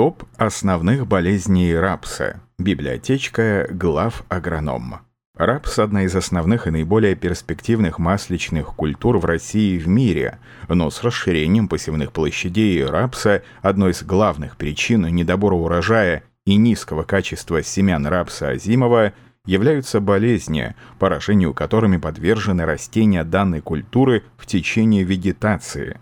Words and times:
Топ 0.00 0.24
основных 0.38 1.06
болезней 1.06 1.74
рапса. 1.74 2.40
Библиотечка 2.58 3.68
глав 3.70 4.24
агроном. 4.30 5.00
Рапс– 5.36 5.78
одна 5.78 6.04
из 6.04 6.16
основных 6.16 6.66
и 6.66 6.70
наиболее 6.70 7.14
перспективных 7.14 7.98
масличных 7.98 8.68
культур 8.68 9.18
в 9.18 9.26
России 9.26 9.74
и 9.74 9.78
в 9.78 9.88
мире, 9.88 10.38
но 10.68 10.88
с 10.88 11.02
расширением 11.02 11.68
посевных 11.68 12.12
площадей 12.12 12.82
рапса 12.82 13.42
одной 13.60 13.90
из 13.90 14.02
главных 14.02 14.56
причин 14.56 15.02
недобора 15.02 15.56
урожая 15.56 16.22
и 16.46 16.56
низкого 16.56 17.02
качества 17.02 17.62
семян 17.62 18.06
рапса 18.06 18.48
озимого 18.48 19.12
являются 19.44 20.00
болезни, 20.00 20.74
поражению 20.98 21.52
которыми 21.52 21.98
подвержены 21.98 22.64
растения 22.64 23.22
данной 23.22 23.60
культуры 23.60 24.22
в 24.38 24.46
течение 24.46 25.04
вегетации. 25.04 26.00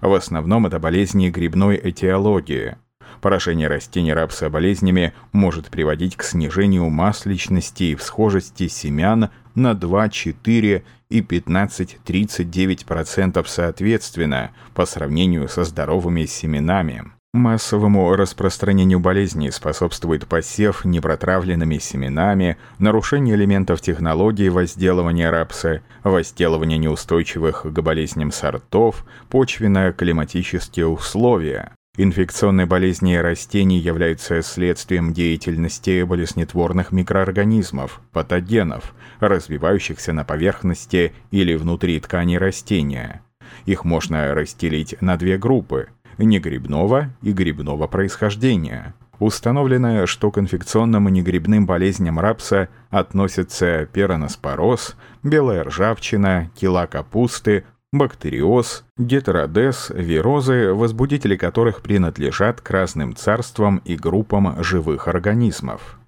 В 0.00 0.14
основном 0.14 0.68
это 0.68 0.78
болезни 0.78 1.30
грибной 1.30 1.80
этиологии– 1.82 2.76
Поражение 3.20 3.68
растений 3.68 4.14
рапса 4.14 4.48
болезнями 4.48 5.12
может 5.32 5.68
приводить 5.68 6.16
к 6.16 6.22
снижению 6.22 6.88
масличности 6.88 7.82
и 7.84 7.94
всхожести 7.94 8.68
семян 8.68 9.28
на 9.54 9.74
2, 9.74 10.08
4 10.08 10.82
и 11.10 11.20
15-39% 11.20 13.44
соответственно 13.46 14.52
по 14.74 14.86
сравнению 14.86 15.46
со 15.48 15.64
здоровыми 15.64 16.24
семенами. 16.24 17.12
Массовому 17.32 18.12
распространению 18.16 18.98
болезней 18.98 19.52
способствует 19.52 20.26
посев 20.26 20.84
непротравленными 20.84 21.78
семенами, 21.78 22.56
нарушение 22.80 23.36
элементов 23.36 23.80
технологии 23.80 24.48
возделывания 24.48 25.30
рапса, 25.30 25.80
возделывание 26.02 26.78
неустойчивых 26.78 27.62
к 27.62 27.82
болезням 27.82 28.32
сортов, 28.32 29.04
почвенно-климатические 29.28 30.88
условия. 30.88 31.70
Инфекционные 32.02 32.64
болезни 32.64 33.14
растений 33.16 33.78
являются 33.78 34.40
следствием 34.40 35.12
деятельности 35.12 36.02
болезнетворных 36.02 36.92
микроорганизмов, 36.92 38.00
патогенов, 38.10 38.94
развивающихся 39.20 40.14
на 40.14 40.24
поверхности 40.24 41.12
или 41.30 41.54
внутри 41.56 42.00
ткани 42.00 42.36
растения. 42.36 43.20
Их 43.66 43.84
можно 43.84 44.34
разделить 44.34 44.96
на 45.02 45.18
две 45.18 45.36
группы– 45.36 45.88
негрибного 46.16 47.10
и 47.20 47.32
грибного 47.32 47.86
происхождения. 47.86 48.94
Установлено, 49.18 50.06
что 50.06 50.30
к 50.30 50.38
инфекционным 50.38 51.06
и 51.10 51.12
негрибным 51.12 51.66
болезням 51.66 52.18
рапса 52.18 52.70
относятся 52.88 53.84
пероноспороз, 53.92 54.96
белая 55.22 55.64
ржавчина, 55.64 56.50
кила 56.58 56.86
капусты, 56.86 57.64
бактериоз, 57.92 58.84
гетеродез, 58.96 59.90
вирозы, 59.90 60.72
возбудители 60.72 61.36
которых 61.36 61.82
принадлежат 61.82 62.60
к 62.60 62.70
разным 62.70 63.16
царствам 63.16 63.78
и 63.84 63.96
группам 63.96 64.62
живых 64.62 65.08
организмов. 65.08 65.98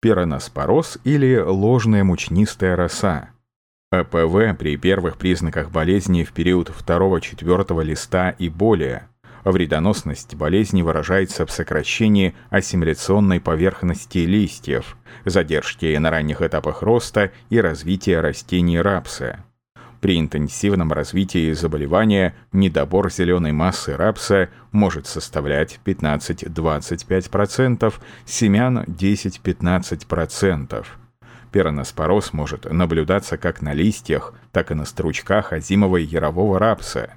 Пероноспороз 0.00 0.98
или 1.04 1.36
ложная 1.38 2.02
мучнистая 2.02 2.74
роса. 2.74 3.30
АПВ 3.92 4.56
при 4.58 4.76
первых 4.76 5.16
признаках 5.16 5.70
болезни 5.70 6.24
в 6.24 6.32
период 6.32 6.70
второго-четвертого 6.70 7.82
листа 7.82 8.30
и 8.30 8.48
более. 8.48 9.08
Вредоносность 9.44 10.34
болезни 10.34 10.82
выражается 10.82 11.46
в 11.46 11.50
сокращении 11.50 12.34
ассимиляционной 12.50 13.40
поверхности 13.40 14.18
листьев, 14.18 14.96
задержке 15.24 15.98
на 15.98 16.10
ранних 16.10 16.42
этапах 16.42 16.82
роста 16.82 17.32
и 17.50 17.60
развития 17.60 18.20
растений 18.20 18.80
рапса. 18.80 19.44
При 20.02 20.18
интенсивном 20.18 20.92
развитии 20.92 21.52
заболевания 21.52 22.34
недобор 22.52 23.08
зеленой 23.08 23.52
массы 23.52 23.96
рапса 23.96 24.48
может 24.72 25.06
составлять 25.06 25.78
15-25%, 25.84 27.94
семян 28.24 28.82
10-15%. 28.82 30.84
Пероноспороз 31.52 32.32
может 32.32 32.64
наблюдаться 32.64 33.38
как 33.38 33.62
на 33.62 33.74
листьях, 33.74 34.34
так 34.50 34.72
и 34.72 34.74
на 34.74 34.86
стручках 34.86 35.52
озимого 35.52 35.98
и 35.98 36.04
ярового 36.04 36.58
рапса. 36.58 37.14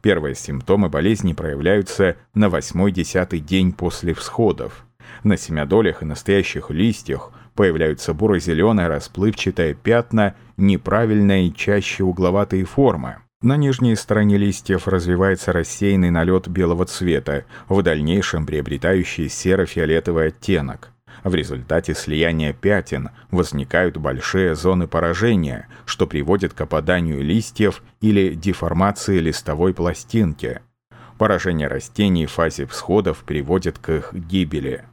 Первые 0.00 0.34
симптомы 0.34 0.88
болезни 0.88 1.34
проявляются 1.34 2.16
на 2.32 2.46
8-10 2.46 3.40
день 3.40 3.74
после 3.74 4.14
всходов. 4.14 4.86
На 5.22 5.36
семядолях 5.36 6.00
и 6.00 6.06
настоящих 6.06 6.70
листьях 6.70 7.30
появляются 7.54 8.14
буро-зеленые 8.14 8.88
расплывчатые 8.88 9.74
пятна 9.74 10.34
неправильной 10.56 11.52
чаще 11.52 12.04
угловатые 12.04 12.64
формы. 12.64 13.18
На 13.42 13.56
нижней 13.56 13.96
стороне 13.96 14.36
листьев 14.36 14.86
развивается 14.86 15.52
рассеянный 15.52 16.10
налет 16.10 16.46
белого 16.46 16.84
цвета, 16.84 17.44
в 17.68 17.82
дальнейшем 17.82 18.46
приобретающий 18.46 19.28
серо-фиолетовый 19.28 20.28
оттенок. 20.28 20.92
В 21.24 21.34
результате 21.34 21.94
слияния 21.94 22.52
пятен 22.52 23.10
возникают 23.30 23.96
большие 23.96 24.54
зоны 24.54 24.86
поражения, 24.86 25.68
что 25.86 26.06
приводит 26.06 26.52
к 26.52 26.60
опаданию 26.60 27.22
листьев 27.22 27.82
или 28.00 28.34
деформации 28.34 29.18
листовой 29.18 29.74
пластинки. 29.74 30.60
Поражение 31.18 31.68
растений 31.68 32.26
в 32.26 32.32
фазе 32.32 32.66
всходов 32.66 33.24
приводит 33.24 33.78
к 33.78 33.90
их 33.90 34.12
гибели. 34.12 34.84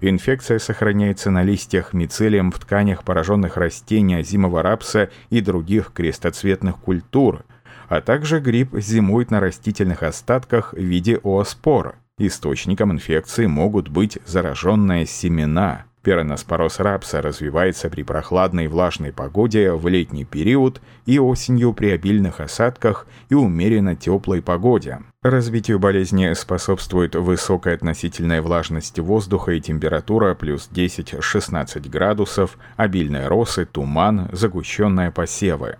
Инфекция 0.00 0.60
сохраняется 0.60 1.30
на 1.30 1.42
листьях 1.42 1.92
мицелием 1.92 2.52
в 2.52 2.58
тканях 2.60 3.02
пораженных 3.02 3.56
растений 3.56 4.14
озимого 4.14 4.62
рапса 4.62 5.10
и 5.30 5.40
других 5.40 5.92
крестоцветных 5.92 6.76
культур, 6.78 7.44
а 7.88 8.00
также 8.00 8.38
гриб 8.38 8.70
зимует 8.74 9.30
на 9.30 9.40
растительных 9.40 10.04
остатках 10.04 10.72
в 10.72 10.78
виде 10.78 11.18
ооспор. 11.24 11.96
Источником 12.18 12.92
инфекции 12.92 13.46
могут 13.46 13.88
быть 13.88 14.18
зараженные 14.24 15.06
семена. 15.06 15.84
Пероноспороз 16.02 16.78
рапса 16.78 17.20
развивается 17.20 17.90
при 17.90 18.02
прохладной 18.02 18.68
влажной 18.68 19.12
погоде 19.12 19.72
в 19.72 19.88
летний 19.88 20.24
период 20.24 20.80
и 21.06 21.18
осенью 21.18 21.72
при 21.72 21.90
обильных 21.90 22.40
осадках 22.40 23.06
и 23.28 23.34
умеренно 23.34 23.96
теплой 23.96 24.40
погоде. 24.40 25.00
Развитию 25.22 25.80
болезни 25.80 26.32
способствует 26.34 27.16
высокая 27.16 27.74
относительная 27.74 28.40
влажность 28.40 28.98
воздуха 29.00 29.52
и 29.52 29.60
температура 29.60 30.34
плюс 30.34 30.70
10-16 30.72 31.88
градусов, 31.88 32.56
обильные 32.76 33.26
росы, 33.26 33.66
туман, 33.66 34.28
загущенные 34.32 35.10
посевы. 35.10 35.78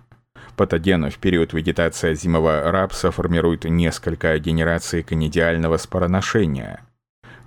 Патоген 0.57 1.09
в 1.09 1.17
период 1.19 1.53
вегетации 1.53 2.13
зимового 2.13 2.69
рапса 2.69 3.11
формирует 3.11 3.63
несколько 3.63 4.37
генераций 4.39 5.03
канидиального 5.03 5.77
спороношения. 5.77 6.81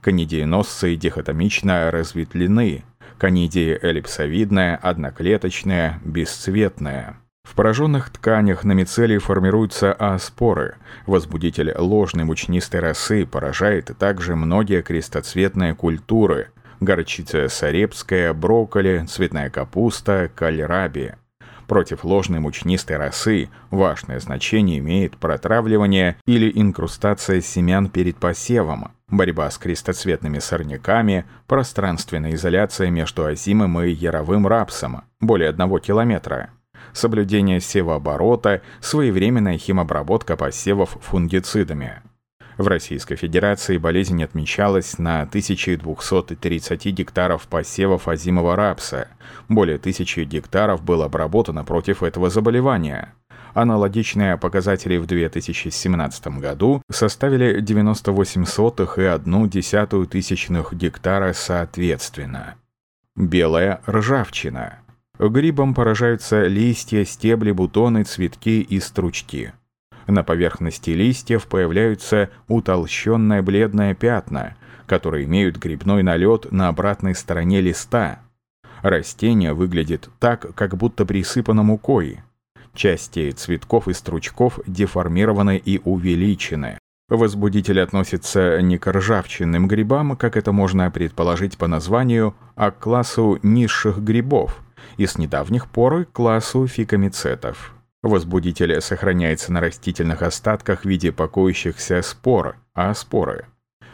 Канидиеносцы 0.02 0.96
дихотомично 0.96 1.88
разветвлены, 1.92 2.82
канидии 3.18 3.78
эллипсовидная, 3.80 4.74
одноклеточная, 4.74 6.00
бесцветная. 6.04 7.18
В 7.44 7.54
пораженных 7.54 8.10
тканях 8.10 8.64
на 8.64 8.72
мицелии 8.72 9.18
формируются 9.18 9.92
аспоры. 9.92 10.74
Возбудитель 11.06 11.72
ложной 11.76 12.24
мучнистой 12.24 12.80
росы 12.80 13.24
поражает 13.26 13.92
также 13.96 14.34
многие 14.34 14.82
крестоцветные 14.82 15.76
культуры– 15.76 16.48
горчица 16.80 17.48
сарепская, 17.48 18.34
брокколи, 18.34 19.06
цветная 19.08 19.50
капуста, 19.50 20.28
кальраби. 20.34 21.14
Против 21.68 22.04
ложной 22.04 22.41
мучнистой 22.41 22.96
росы 22.96 23.50
важное 23.70 24.18
значение 24.18 24.80
имеет 24.80 25.16
протравливание 25.16 26.16
или 26.26 26.50
инкрустация 26.52 27.41
семян 27.41 27.88
перед 27.88 28.16
посевом, 28.16 28.91
борьба 29.12 29.48
с 29.48 29.58
крестоцветными 29.58 30.40
сорняками, 30.40 31.24
пространственная 31.46 32.34
изоляция 32.34 32.90
между 32.90 33.24
озимым 33.24 33.80
и 33.80 33.90
яровым 33.90 34.48
рапсом, 34.48 35.02
более 35.20 35.50
одного 35.50 35.78
километра– 35.78 36.50
соблюдение 36.92 37.60
севооборота, 37.60 38.62
своевременная 38.80 39.58
химобработка 39.58 40.36
посевов 40.36 40.98
фунгицидами. 41.00 42.02
В 42.58 42.68
Российской 42.68 43.16
Федерации 43.16 43.78
болезнь 43.78 44.22
отмечалась 44.22 44.98
на 44.98 45.22
1230 45.22 46.86
гектаров 46.86 47.48
посевов 47.48 48.08
озимого 48.08 48.56
рапса. 48.56 49.08
Более 49.48 49.78
тысячи 49.78 50.20
гектаров 50.20 50.82
было 50.82 51.06
обработано 51.06 51.65
против 51.65 52.03
этого 52.03 52.28
заболевания. 52.28 53.15
Аналогичные 53.54 54.39
показатели 54.39 54.97
в 54.97 55.07
2017 55.07 56.27
году 56.39 56.83
составили 56.91 57.60
98 57.60 58.45
сотых 58.45 58.99
и 58.99 59.04
1 59.04 59.49
десятую 59.49 60.07
тысячных 60.07 60.72
гектара 60.72 61.33
соответственно. 61.33 62.54
Белая 63.15 63.81
ржавчина– 63.87 64.78
Грибом 65.19 65.75
поражаются 65.75 66.47
листья, 66.47 67.04
стебли, 67.04 67.53
бутоны, 67.53 68.04
цветки 68.04 68.60
и 68.60 68.81
стручки. 68.81 69.53
На 70.07 70.25
поверхности 70.25 70.91
листьев 70.91 71.47
появляются 71.47 72.31
утолщенные 72.49 73.43
бледные 73.43 73.95
пятна, 73.95 74.57
которые 74.87 75.27
имеют 75.27 75.59
грибной 75.59 76.03
налет 76.03 76.51
на 76.51 76.69
обратной 76.69 77.15
стороне 77.15 77.60
листа. 77.60 78.21
Растение 78.83 79.53
выглядит 79.53 80.09
так, 80.19 80.54
как 80.54 80.77
будто 80.77 81.07
присыпано 81.07 81.63
мукой. 81.63 82.21
Части 82.74 83.30
цветков 83.33 83.89
и 83.89 83.92
стручков 83.92 84.60
деформированы 84.66 85.57
и 85.59 85.80
увеличены. 85.84 86.78
Возбудитель 87.09 87.80
относится 87.80 88.63
не 88.63 88.78
к 88.78 88.91
ржавчинным 88.91 89.69
грибам, 89.69 90.16
как 90.16 90.36
это 90.36 90.53
можно 90.53 90.91
предположить 90.91 91.59
по 91.59 91.66
названию, 91.66 92.34
а 92.54 92.71
к 92.71 92.78
классу 92.78 93.39
низших 93.42 93.98
грибов 93.98 94.60
и 94.97 95.07
с 95.07 95.19
недавних 95.19 95.69
пор 95.69 96.07
к 96.07 96.13
классу 96.13 96.66
фикомицетов. 96.66 97.74
Возбудитель 98.03 98.80
сохраняется 98.80 99.53
на 99.53 99.60
растительных 99.60 100.22
остатках 100.22 100.83
в 100.83 100.84
виде 100.86 101.13
покоящихся 101.13 102.03
спор, 102.03 102.57
а 102.75 102.95
споры. 102.95 103.47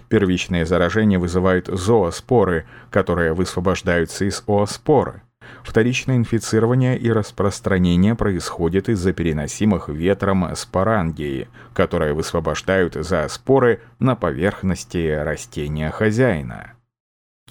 Первичное 0.08 0.64
заражение 0.64 1.18
вызывают 1.18 1.66
зооспоры, 1.66 2.66
которые 2.90 3.34
высвобождаются 3.34 4.24
из 4.24 4.42
ооспоры. 4.46 5.22
Вторичное 5.62 6.16
инфицирование 6.16 6.98
и 6.98 7.10
распространение 7.10 8.14
происходит 8.14 8.88
из-за 8.88 9.12
переносимых 9.12 9.88
ветром 9.88 10.54
спорангии, 10.56 11.48
которые 11.74 12.14
высвобождают 12.14 12.94
зооспоры 12.94 13.80
на 13.98 14.16
поверхности 14.16 15.10
растения 15.10 15.90
хозяина. 15.90 16.72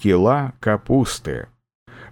Кила 0.00 0.52
капусты 0.60 1.48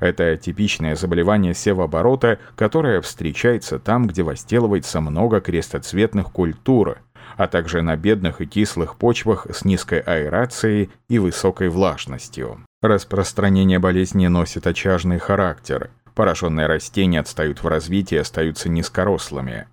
это 0.00 0.37
типичное 0.37 0.94
заболевание 0.94 1.55
севооборота, 1.55 2.38
которое 2.55 3.00
встречается 3.00 3.79
там, 3.79 4.06
где 4.06 4.23
возделывается 4.23 5.00
много 5.00 5.41
крестоцветных 5.41 6.31
культур, 6.33 6.99
а 7.37 7.47
также 7.47 7.83
на 7.83 7.97
бедных 7.97 8.41
и 8.41 8.47
кислых 8.47 8.97
почвах 8.97 9.47
с 9.50 9.65
низкой 9.65 10.00
аэрацией 10.00 10.91
и 11.09 11.19
высокой 11.19 11.69
влажностью. 11.69 12.66
Распространение 12.82 13.78
болезни 13.78 14.26
носит 14.26 14.67
очажный 14.67 15.19
характер. 15.19 15.90
Пораженные 16.14 16.67
растения 16.67 17.20
отстают 17.20 17.62
в 17.62 17.67
развитии 17.67 18.17
и 18.17 18.19
остаются 18.19 18.69
низкорослыми. 18.69 19.67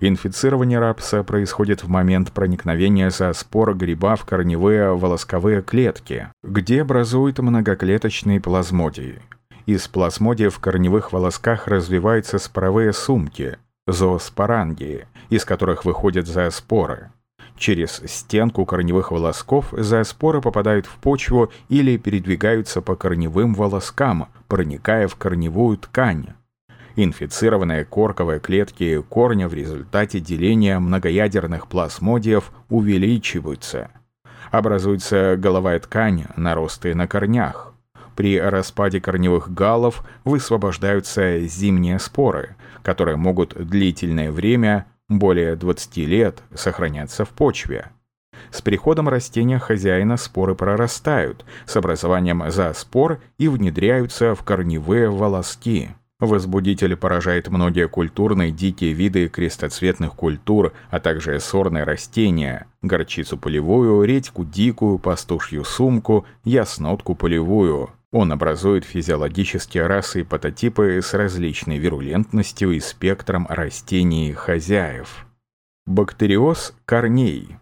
Инфицирование 0.00 0.78
рапса 0.78 1.22
происходит 1.22 1.82
в 1.82 1.88
момент 1.88 2.32
проникновения 2.32 3.10
зооспора 3.10 3.74
гриба 3.74 4.16
в 4.16 4.24
корневые 4.24 4.96
волосковые 4.96 5.62
клетки, 5.62 6.28
где 6.42 6.82
образуют 6.82 7.38
многоклеточные 7.38 8.40
плазмодии. 8.40 9.20
Из 9.66 9.88
плазмодия 9.88 10.50
в 10.50 10.58
корневых 10.58 11.12
волосках 11.12 11.68
развиваются 11.68 12.38
споровые 12.38 12.92
сумки, 12.92 13.56
зооспорангии, 13.86 15.06
из 15.30 15.44
которых 15.44 15.84
выходят 15.84 16.26
зооспоры. 16.26 17.10
Через 17.56 18.02
стенку 18.06 18.66
корневых 18.66 19.12
волосков 19.12 19.68
зооспоры 19.72 20.40
попадают 20.40 20.86
в 20.86 20.96
почву 20.96 21.52
или 21.68 21.96
передвигаются 21.96 22.82
по 22.82 22.96
корневым 22.96 23.54
волоскам, 23.54 24.28
проникая 24.48 25.06
в 25.08 25.16
корневую 25.16 25.78
ткань. 25.78 26.28
Инфицированные 26.96 27.84
корковые 27.84 28.38
клетки 28.38 29.02
корня 29.08 29.48
в 29.48 29.54
результате 29.54 30.20
деления 30.20 30.78
многоядерных 30.78 31.66
плазмодиев 31.66 32.52
увеличиваются. 32.68 33.90
Образуется 34.50 35.36
головая 35.36 35.80
ткань, 35.80 36.26
наросты 36.36 36.94
на 36.94 37.08
корнях. 37.08 37.74
При 38.14 38.38
распаде 38.38 39.00
корневых 39.00 39.52
галлов 39.52 40.04
высвобождаются 40.24 41.40
зимние 41.40 41.98
споры, 41.98 42.54
которые 42.84 43.16
могут 43.16 43.54
длительное 43.54 44.30
время, 44.30 44.86
более 45.08 45.56
20 45.56 45.96
лет, 45.98 46.42
сохраняться 46.54 47.24
в 47.24 47.30
почве. 47.30 47.90
С 48.50 48.62
приходом 48.62 49.08
растения 49.08 49.58
хозяина 49.58 50.16
споры 50.16 50.54
прорастают 50.54 51.44
с 51.66 51.76
образованием 51.76 52.50
зооспор 52.50 53.20
и 53.38 53.48
внедряются 53.48 54.34
в 54.34 54.42
корневые 54.42 55.10
волоски. 55.10 55.90
Возбудитель 56.20 56.96
поражает 56.96 57.48
многие 57.48 57.88
культурные 57.88 58.52
дикие 58.52 58.92
виды 58.92 59.28
крестоцветных 59.28 60.14
культур, 60.14 60.72
а 60.90 61.00
также 61.00 61.38
сорные 61.40 61.84
растения, 61.84 62.66
горчицу 62.82 63.36
полевую, 63.36 64.04
редьку 64.04 64.44
дикую, 64.44 64.98
пастушью 64.98 65.64
сумку, 65.64 66.24
яснотку 66.44 67.14
полевую. 67.14 67.90
Он 68.14 68.30
образует 68.30 68.84
физиологические 68.84 69.88
расы 69.88 70.20
и 70.20 70.22
патотипы 70.22 71.00
с 71.02 71.14
различной 71.14 71.78
вирулентностью 71.78 72.70
и 72.70 72.78
спектром 72.78 73.44
растений 73.50 74.32
хозяев. 74.32 75.26
Бактериоз 75.84 76.76
корней. 76.86 77.56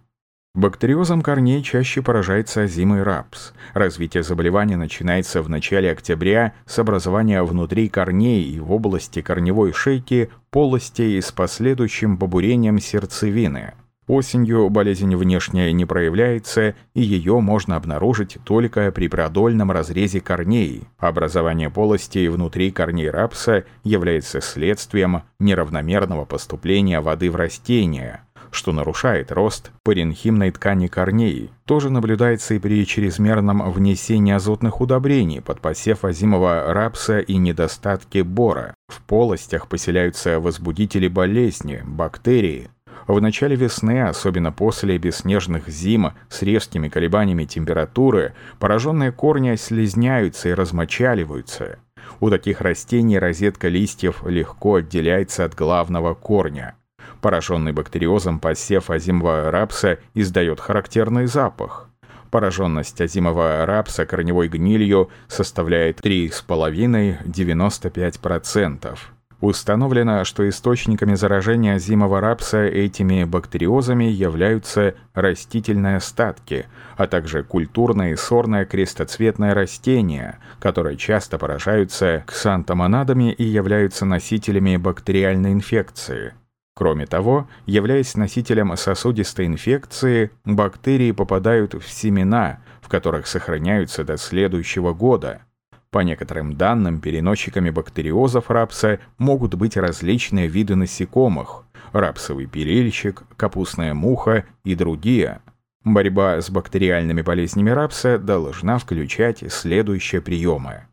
Бактериозом 0.55 1.23
корней 1.23 1.63
чаще 1.63 2.03
поражается 2.03 2.65
озимый 2.65 3.03
рапс. 3.03 3.55
Развитие 3.73 4.23
заболевания 4.23 4.77
начинается 4.77 5.41
в 5.41 5.49
начале 5.49 5.91
октября 5.91 6.53
с 6.67 6.79
образования 6.79 7.43
внутри 7.43 7.89
корней 7.89 8.43
и 8.43 8.61
в 8.61 8.73
области 8.73 9.23
корневой 9.23 9.73
шейки 9.73 10.29
полостей 10.51 11.23
с 11.23 11.33
последующим 11.33 12.19
побурением 12.19 12.79
сердцевины– 12.79 13.73
Осенью 14.09 14.69
болезнь 14.69 15.15
внешне 15.15 15.73
не 15.73 15.85
проявляется, 15.85 16.75
и 16.93 17.03
ее 17.03 17.39
можно 17.41 17.77
обнаружить 17.77 18.39
только 18.45 18.91
при 18.91 19.07
продольном 19.07 19.71
разрезе 19.71 20.21
корней. 20.21 20.83
Образование 20.99 21.71
полостей 21.71 22.27
внутри 22.29 22.73
корней 22.73 23.11
рапса 23.11 23.65
является 23.85 24.41
следствием 24.41 25.23
неравномерного 25.39 26.25
поступления 26.25 27.01
воды 27.01 27.31
в 27.31 27.37
растения, 27.37 28.25
что 28.51 28.73
нарушает 28.73 29.31
рост 29.31 29.71
паренхимной 29.85 30.51
ткани 30.51 30.89
корней. 30.89 31.51
Тоже 31.65 31.89
наблюдается 31.89 32.55
и 32.55 32.59
при 32.59 32.85
чрезмерном 32.85 33.71
внесении 33.71 34.35
азотных 34.35 34.81
удобрений 34.81 35.41
под 35.41 35.61
посев 35.61 36.05
озимого 36.05 36.73
рапса 36.73 37.21
и 37.21 37.37
недостатке 37.37 38.25
бора. 38.25 38.75
В 38.89 39.01
полостях 39.03 39.69
поселяются 39.69 40.41
возбудители 40.41 41.07
болезни, 41.07 41.83
бактерии, 41.85 42.69
в 43.07 43.21
начале 43.21 43.55
весны, 43.57 44.03
особенно 44.03 44.53
после 44.53 44.99
бесснежных 44.99 45.69
зим 45.69 46.13
с 46.29 46.43
резкими 46.43 46.89
колебаниями 46.89 47.45
температуры, 47.45 48.35
пораженные 48.59 49.13
корни 49.13 49.55
слезняются 49.57 50.51
и 50.51 50.55
размочаливаются. 50.55 51.79
У 52.21 52.31
таких 52.31 52.61
растений 52.61 53.19
розетка 53.19 53.67
листьев 53.69 54.23
легко 54.27 54.77
отделяется 54.77 55.45
от 55.45 55.55
главного 55.55 56.15
корня. 56.15 56.77
Пораженный 57.21 57.73
бактериозом 57.73 58.39
посев 58.39 58.91
озимого 58.91 59.51
рапса 59.51 59.99
издает 60.15 60.61
характерный 60.61 61.27
запах. 61.27 61.89
Пораженность 62.31 63.01
озимого 63.01 63.67
рапса 63.67 64.07
корневой 64.07 64.47
гнилью 64.49 65.11
составляет 65.29 65.99
3,5-95%. 66.01 68.99
Установлено, 69.43 70.23
что 70.23 70.49
источниками 70.49 71.17
заражения 71.17 71.77
зимового 71.77 72.21
рапса 72.21 72.63
этими 72.63 73.25
бактериозами 73.25 74.05
являются 74.05 74.95
растительные 75.15 75.97
остатки, 75.97 76.67
а 76.97 77.09
также 77.09 77.43
культурное 77.43 78.13
и 78.13 78.17
сорное 78.17 78.65
крестоцветное 78.65 79.53
растения, 79.53 80.39
которые 80.61 80.97
часто 80.97 81.39
поражаются 81.39 82.23
ксантомонадами 82.25 83.33
и 83.33 83.43
являются 83.43 84.05
носителями 84.05 84.77
бактериальной 84.77 85.55
инфекции. 85.55 86.35
Кроме 86.77 87.07
того, 87.07 87.49
являясь 87.67 88.15
носителем 88.15 88.77
сосудистой 88.77 89.47
инфекции, 89.47 90.31
бактерии 90.45 91.11
попадают 91.11 91.75
в 91.75 91.91
семена, 91.91 92.61
в 92.81 92.89
которых 92.89 93.27
сохраняются 93.27 94.05
до 94.05 94.19
следующего 94.19 94.95
года– 94.95 95.43
по 95.93 95.99
некоторым 95.99 96.55
данным, 96.55 97.01
переносчиками 97.01 97.69
бактериозов 97.69 98.51
рапса 98.51 98.99
могут 99.19 99.55
быть 99.55 99.77
различные 99.77 100.49
виды 100.49 100.75
насекомых– 100.75 101.65
рапсовый 101.93 102.47
перельщик, 102.47 103.25
капустная 103.37 103.93
муха 103.93 104.47
и 104.65 104.75
другие. 104.75 105.43
Борьба 105.85 106.41
с 106.41 106.49
бактериальными 106.49 107.21
болезнями 107.21 107.69
рапса 107.71 108.19
должна 108.19 108.79
включать 108.79 109.45
следующие 109.53 110.23
приемы. 110.23 110.87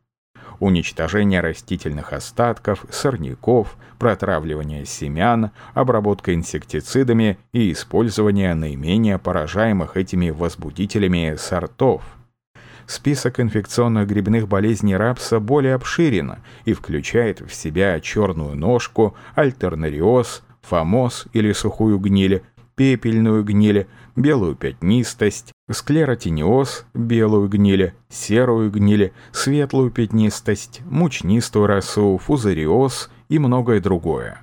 Уничтожение 0.60 1.40
растительных 1.40 2.12
остатков, 2.12 2.86
сорняков, 2.92 3.78
протравливание 4.00 4.86
семян, 4.86 5.52
обработка 5.74 6.34
инсектицидами 6.34 7.38
и 7.54 7.72
использование 7.72 8.54
наименее 8.54 9.18
поражаемых 9.18 9.96
этими 9.96 10.30
возбудителями 10.30 11.36
сортов– 11.38 12.04
список 12.90 13.40
инфекционных 13.40 14.08
грибных 14.08 14.48
болезней 14.48 14.98
рапса 14.98 15.40
более 15.40 15.76
обширен 15.76 16.38
и 16.66 16.74
включает 16.74 17.40
в 17.40 17.54
себя 17.54 18.00
черную 18.00 18.56
ножку, 18.56 19.16
альтернариоз, 19.36 20.44
фомоз 20.62 21.28
или 21.34 21.52
сухую 21.54 22.00
гниль, 22.00 22.42
пепельную 22.76 23.44
гниль, 23.44 23.88
белую 24.16 24.56
пятнистость, 24.56 25.54
склеротиниоз, 25.70 26.86
белую 26.94 27.48
гниль, 27.48 27.94
серую 28.10 28.72
гниль, 28.72 29.14
светлую 29.32 29.92
пятнистость, 29.92 30.82
мучнистую 30.86 31.68
росу, 31.68 32.18
фузариоз 32.18 33.12
и 33.30 33.38
многое 33.38 33.82
другое. 33.82 34.42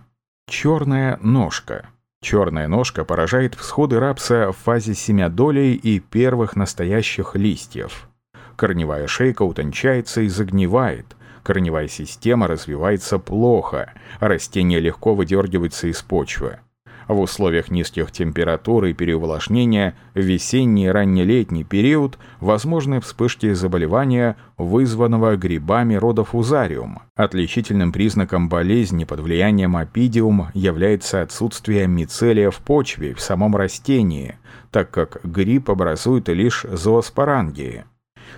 Черная 0.49 1.19
ножка. 1.21 1.89
Черная 2.23 2.69
ножка 2.69 3.05
поражает 3.05 3.57
всходы 3.57 3.99
рапса 3.99 4.53
в 4.53 4.57
фазе 4.57 4.95
семядолей 4.95 5.75
и 5.75 5.99
первых 5.99 6.55
настоящих 6.55 7.35
листьев. 7.35 8.09
Корневая 8.57 9.07
шейка 9.07 9.43
утончается 9.43 10.23
и 10.23 10.29
загнивает. 10.29 11.17
Корневая 11.43 11.89
система 11.89 12.49
развивается 12.49 13.19
плохо, 13.19 13.93
растение 14.19 14.81
легко 14.81 15.15
выдергивается 15.15 15.87
из 15.87 16.03
почвы. 16.03 16.59
В 17.07 17.21
условиях 17.21 17.71
низких 17.71 18.11
температур 18.11 18.87
и 18.87 18.93
переувлажнения 18.93 19.95
в 20.15 20.19
весенний 20.19 20.87
и 20.87 20.89
раннелетний 20.89 21.63
период 21.63 22.19
возможны 22.41 23.01
вспышки 23.01 23.53
заболевания, 23.53 24.37
вызванного 24.57 25.37
грибами 25.37 25.95
рода 25.95 26.25
фузариум. 26.25 26.99
Отличительным 27.15 27.93
признаком 27.93 28.49
болезни 28.49 29.05
под 29.05 29.21
влиянием 29.21 29.77
опидиум 29.77 30.49
является 30.53 31.23
отсутствие 31.23 31.87
мицелия 31.87 32.51
в 32.51 32.57
почве 32.57 33.15
в 33.15 33.21
самом 33.21 33.55
растении, 33.55 34.37
так 34.73 34.91
как 34.91 35.21
гриб 35.23 35.71
образует 35.71 36.29
лишь 36.29 36.67
зооспорангии. 36.69 37.85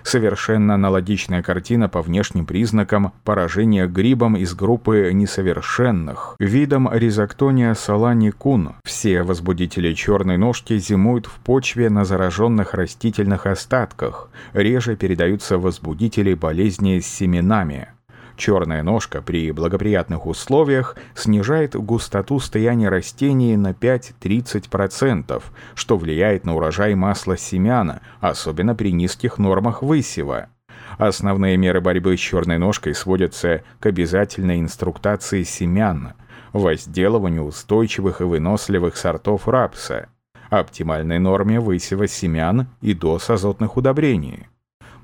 Совершенно 0.03 0.75
аналогичная 0.75 1.41
картина 1.41 1.89
по 1.89 2.01
внешним 2.01 2.45
признакам 2.45 3.13
поражения 3.23 3.87
грибом 3.87 4.35
из 4.35 4.53
группы 4.53 5.11
несовершенных, 5.13 6.35
видом 6.39 6.89
ризоктония 6.91 7.73
саланикун. 7.73 8.73
Все 8.83 9.23
возбудители 9.23 9.93
черной 9.93 10.37
ножки 10.37 10.77
зимуют 10.77 11.25
в 11.25 11.39
почве 11.39 11.89
на 11.89 12.05
зараженных 12.05 12.73
растительных 12.73 13.45
остатках, 13.45 14.29
реже 14.53 14.95
передаются 14.95 15.57
возбудители 15.57 16.33
болезни 16.33 16.99
с 16.99 17.07
семенами. 17.07 17.89
Черная 18.39 18.83
ножка 18.83 19.21
при 19.21 19.51
благоприятных 19.51 20.25
условиях 20.25 20.95
снижает 21.13 21.75
густоту 21.75 22.39
стояния 22.39 22.87
растений 22.87 23.57
на 23.57 23.71
5-30%, 23.71 25.43
что 25.75 25.97
влияет 25.97 26.45
на 26.45 26.55
урожай 26.55 26.95
масла 26.95 27.35
семяна, 27.35 28.01
особенно 28.21 28.75
при 28.75 28.93
низких 28.93 29.39
нормах 29.39 29.83
высева. 29.83 30.47
Основные 30.97 31.57
меры 31.57 31.81
борьбы 31.81 32.15
с 32.15 32.21
черной 32.21 32.59
ножкой 32.59 32.95
сводятся 32.95 33.63
к 33.81 33.87
обязательной 33.87 34.61
инструктации 34.61 35.43
семян, 35.43 36.13
возделыванию 36.53 37.43
устойчивых 37.43 38.21
и 38.21 38.23
выносливых 38.23 38.95
сортов 38.95 39.49
рапса, 39.49 40.07
оптимальной 40.49 41.19
норме 41.19 41.59
высева 41.59 42.07
семян 42.07 42.67
и 42.79 42.93
доз 42.93 43.29
азотных 43.29 43.75
удобрений 43.75 44.47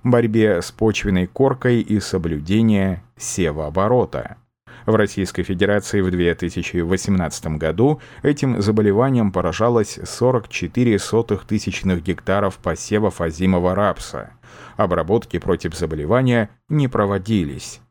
борьбе 0.05 0.61
с 0.61 0.71
почвенной 0.71 1.27
коркой 1.27 1.81
и 1.81 1.99
соблюдение 1.99 3.03
севооборота. 3.17 4.37
В 4.85 4.93
Российской 4.95 5.41
Федерации 5.41 5.99
в 6.01 6.11
2018 6.11 7.47
году 7.57 7.99
этим 8.21 8.61
заболеванием 8.61 9.31
поражалось 9.31 9.99
44 10.03 10.99
сотых 10.99 11.45
тысячных 11.45 12.03
гектаров 12.03 12.57
посевов 12.59 13.19
озимого 13.19 13.73
рапса. 13.73 14.31
Обработки 14.77 15.39
против 15.39 15.75
заболевания 15.75 16.51
не 16.69 16.87
проводились. 16.87 17.81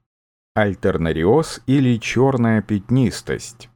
Альтернариоз 0.55 1.63
или 1.67 1.99
черная 1.99 2.63
пятнистость. 2.63 3.69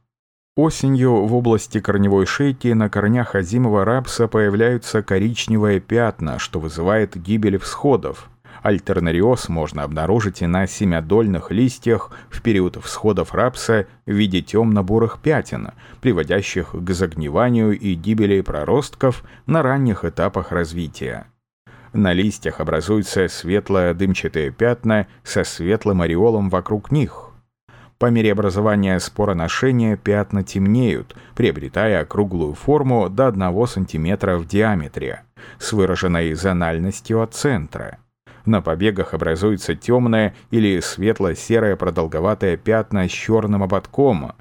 Осенью 0.61 1.25
в 1.25 1.35
области 1.35 1.79
корневой 1.79 2.25
шейки 2.25 2.67
на 2.73 2.89
корнях 2.89 3.33
озимого 3.33 3.85
рапса 3.85 4.27
появляются 4.27 5.01
коричневые 5.01 5.79
пятна, 5.79 6.37
что 6.37 6.59
вызывает 6.59 7.15
гибель 7.15 7.57
всходов. 7.57 8.29
Альтернариоз 8.61 9.47
можно 9.47 9.83
обнаружить 9.83 10.41
и 10.41 10.47
на 10.47 10.67
семядольных 10.67 11.49
листьях 11.51 12.11
в 12.29 12.41
период 12.41 12.75
всходов 12.83 13.33
рапса 13.33 13.87
в 14.05 14.11
виде 14.11 14.41
темно-бурых 14.41 15.19
пятен, 15.21 15.69
приводящих 16.01 16.71
к 16.73 16.91
загниванию 16.91 17.79
и 17.79 17.93
гибели 17.93 18.41
проростков 18.41 19.23
на 19.45 19.63
ранних 19.63 20.03
этапах 20.03 20.51
развития. 20.51 21.27
На 21.93 22.11
листьях 22.11 22.59
образуются 22.59 23.29
светло-дымчатые 23.29 24.51
пятна 24.51 25.07
со 25.23 25.45
светлым 25.45 26.01
ореолом 26.01 26.49
вокруг 26.49 26.91
них. 26.91 27.28
По 27.99 28.05
мере 28.05 28.31
образования 28.31 28.97
спороношения 29.01 29.97
пятна 29.97 30.41
темнеют, 30.41 31.17
приобретая 31.35 32.01
округлую 32.01 32.53
форму 32.53 33.09
до 33.09 33.27
1 33.27 33.67
см 33.67 34.37
в 34.37 34.47
диаметре, 34.47 35.23
с 35.57 35.73
выраженной 35.73 36.33
зональностью 36.33 37.21
от 37.21 37.33
центра. 37.33 37.97
На 38.45 38.61
побегах 38.61 39.13
образуется 39.13 39.75
темное 39.75 40.33
или 40.49 40.79
светло-серое 40.79 41.75
продолговатое 41.75 42.55
пятна 42.55 43.05
с 43.09 43.11
черным 43.11 43.63
ободком. 43.63 44.31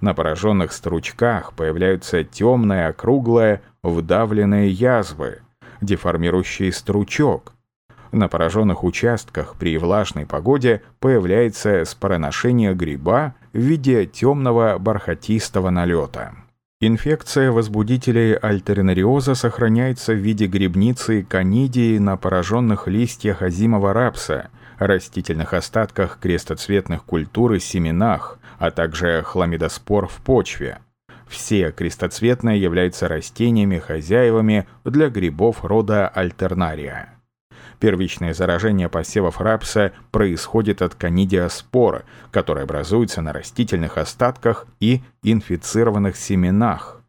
На 0.00 0.14
пораженных 0.14 0.72
стручках 0.72 1.52
появляются 1.52 2.24
темные, 2.24 2.86
округлые, 2.86 3.60
вдавленные 3.82 4.70
язвы, 4.70 5.42
деформирующие 5.82 6.72
стручок, 6.72 7.53
на 8.14 8.28
пораженных 8.28 8.84
участках 8.84 9.56
при 9.58 9.76
влажной 9.76 10.26
погоде 10.26 10.82
появляется 11.00 11.84
спороношение 11.84 12.74
гриба 12.74 13.34
в 13.52 13.58
виде 13.58 14.06
темного 14.06 14.78
бархатистого 14.78 15.70
налета. 15.70 16.34
Инфекция 16.80 17.50
возбудителей 17.50 18.34
альтернариоза 18.34 19.34
сохраняется 19.34 20.12
в 20.12 20.16
виде 20.18 20.46
грибницы 20.46 21.20
и 21.22 21.98
на 21.98 22.16
пораженных 22.16 22.88
листьях 22.88 23.42
озимого 23.42 23.92
рапса, 23.92 24.50
растительных 24.78 25.54
остатках 25.54 26.18
крестоцветных 26.20 27.04
культур 27.04 27.54
и 27.54 27.58
семенах, 27.58 28.38
а 28.58 28.70
также 28.70 29.22
хламидоспор 29.22 30.08
в 30.08 30.16
почве. 30.16 30.78
Все 31.26 31.72
крестоцветные 31.72 32.60
являются 32.60 33.08
растениями-хозяевами 33.08 34.66
для 34.84 35.08
грибов 35.08 35.64
рода 35.64 36.06
альтернария. 36.08 37.13
Первичное 37.80 38.34
заражение 38.34 38.88
посевов 38.88 39.40
рапса 39.40 39.92
происходит 40.10 40.82
от 40.82 40.94
канидиоспора, 40.94 42.04
который 42.30 42.64
образуется 42.64 43.20
на 43.22 43.32
растительных 43.32 43.98
остатках 43.98 44.66
и 44.80 45.02
инфицированных 45.22 46.16
семенах. 46.16 47.00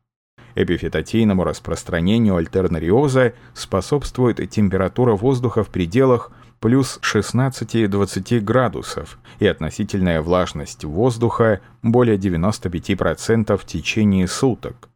Эпифитотийному 0.56 1.44
распространению 1.44 2.38
альтернариоза 2.38 3.34
способствует 3.54 4.50
температура 4.50 5.16
воздуха 5.16 5.64
в 5.64 5.70
пределах 5.70 6.32
плюс 6.62 7.00
16-20 7.04 8.40
градусов 8.40 9.20
и 9.40 9.48
относительная 9.48 10.22
влажность 10.22 10.86
воздуха 10.86 11.60
более 11.84 12.18
95% 12.18 13.58
в 13.58 13.66
течение 13.66 14.28
суток. 14.28 14.90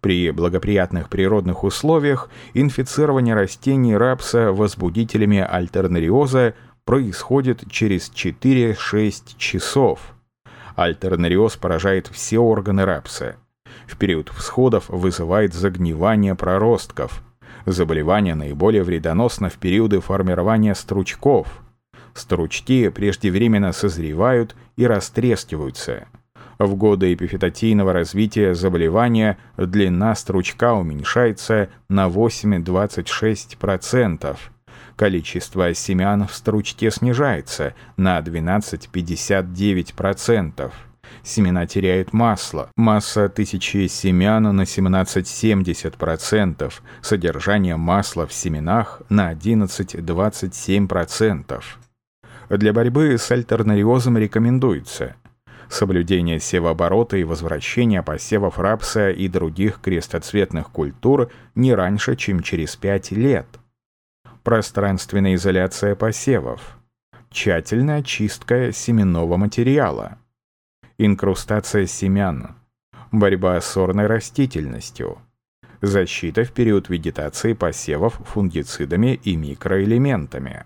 При 0.00 0.30
благоприятных 0.30 1.08
природных 1.08 1.64
условиях 1.64 2.28
инфицирование 2.54 3.34
растений 3.34 3.96
рапса 3.96 4.52
возбудителями 4.52 5.38
альтернариоза 5.38 6.54
происходит 6.84 7.64
через 7.70 8.10
4-6 8.10 9.36
часов. 9.36 10.14
Альтернариоз 10.76 11.56
поражает 11.56 12.06
все 12.06 12.38
органы 12.38 12.84
рапса. 12.84 13.36
В 13.86 13.96
период 13.96 14.28
всходов 14.28 14.88
вызывает 14.88 15.54
загнивание 15.54 16.34
проростков. 16.34 17.22
Заболевание 17.64 18.34
наиболее 18.34 18.82
вредоносно 18.82 19.48
в 19.48 19.54
периоды 19.54 20.00
формирования 20.00 20.74
стручков. 20.74 21.62
Стручки 22.14 22.88
преждевременно 22.88 23.72
созревают 23.72 24.54
и 24.76 24.86
растрескиваются. 24.86 26.06
В 26.58 26.74
годы 26.74 27.12
эпифитотийного 27.12 27.92
развития 27.92 28.54
заболевания 28.54 29.36
длина 29.58 30.14
стручка 30.14 30.72
уменьшается 30.72 31.68
на 31.88 32.08
8-26%. 32.08 34.36
Количество 34.96 35.74
семян 35.74 36.26
в 36.26 36.34
стручке 36.34 36.90
снижается 36.90 37.74
на 37.98 38.18
12-59%. 38.20 40.72
Семена 41.22 41.66
теряют 41.66 42.14
масло. 42.14 42.70
Масса 42.76 43.28
тысячи 43.28 43.86
семян 43.88 44.44
на 44.44 44.62
17-70%. 44.62 46.72
Содержание 47.02 47.76
масла 47.76 48.26
в 48.26 48.32
семенах 48.32 49.02
на 49.10 49.34
11-27%. 49.34 51.62
Для 52.48 52.72
борьбы 52.72 53.18
с 53.18 53.30
альтернариозом 53.30 54.16
рекомендуется 54.16 55.16
соблюдение 55.68 56.40
севооборота 56.40 57.16
и 57.16 57.24
возвращение 57.24 58.02
посевов 58.02 58.58
рапса 58.58 59.10
и 59.10 59.28
других 59.28 59.80
крестоцветных 59.80 60.70
культур 60.70 61.30
не 61.54 61.74
раньше, 61.74 62.16
чем 62.16 62.42
через 62.42 62.76
5 62.76 63.12
лет. 63.12 63.46
Пространственная 64.42 65.34
изоляция 65.34 65.94
посевов. 65.94 66.76
Тщательная 67.30 67.98
очистка 67.98 68.72
семенного 68.72 69.36
материала. 69.36 70.18
Инкрустация 70.98 71.86
семян. 71.86 72.54
Борьба 73.12 73.60
с 73.60 73.66
сорной 73.66 74.06
растительностью. 74.06 75.18
Защита 75.82 76.44
в 76.44 76.52
период 76.52 76.88
вегетации 76.88 77.52
посевов 77.52 78.14
фунгицидами 78.24 79.20
и 79.22 79.36
микроэлементами. 79.36 80.64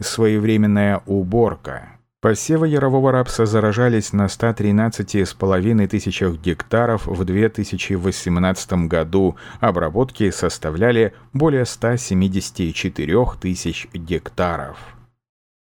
Своевременная 0.00 1.02
уборка. 1.06 1.95
Посевы 2.26 2.66
ярового 2.66 3.12
рапса 3.12 3.46
заражались 3.46 4.12
на 4.12 4.24
113,5 4.24 5.86
тысячах 5.86 6.40
гектаров 6.40 7.06
в 7.06 7.24
2018 7.24 8.72
году, 8.88 9.36
обработки 9.60 10.28
составляли 10.30 11.14
более 11.32 11.64
174 11.64 13.26
тысяч 13.40 13.86
гектаров. 13.94 14.76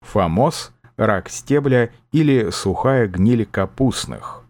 ФАМОС– 0.03 0.71
рак 0.95 1.27
стебля 1.27 1.89
или 2.13 2.49
сухая 2.49 3.09
гниль 3.09 3.45
капустных. 3.45 4.42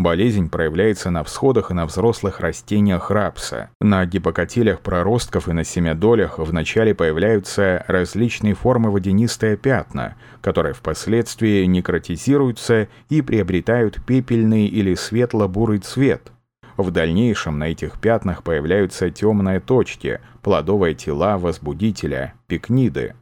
Болезнь 0.00 0.48
проявляется 0.48 1.10
на 1.10 1.22
всходах 1.24 1.70
и 1.70 1.74
на 1.74 1.84
взрослых 1.84 2.40
растениях 2.40 3.10
рапса. 3.10 3.68
На 3.82 4.06
гипокотилях 4.06 4.80
проростков 4.80 5.46
и 5.46 5.52
на 5.52 5.62
семядолях 5.62 6.38
вначале 6.38 6.94
появляются 6.94 7.84
различные 7.86 8.54
формы 8.54 8.90
водянистые 8.90 9.58
пятна, 9.58 10.16
которые 10.40 10.72
впоследствии 10.72 11.66
некротизируются 11.66 12.88
и 13.10 13.20
приобретают 13.20 14.02
пепельный 14.06 14.68
или 14.68 14.94
светло-бурый 14.94 15.80
цвет. 15.80 16.32
В 16.78 16.90
дальнейшем 16.90 17.58
на 17.58 17.64
этих 17.64 18.00
пятнах 18.00 18.42
появляются 18.42 19.10
темные 19.10 19.60
точки, 19.60 20.20
плодовые 20.40 20.94
тела 20.94 21.36
возбудителя, 21.36 22.32
пикниды. 22.46 23.16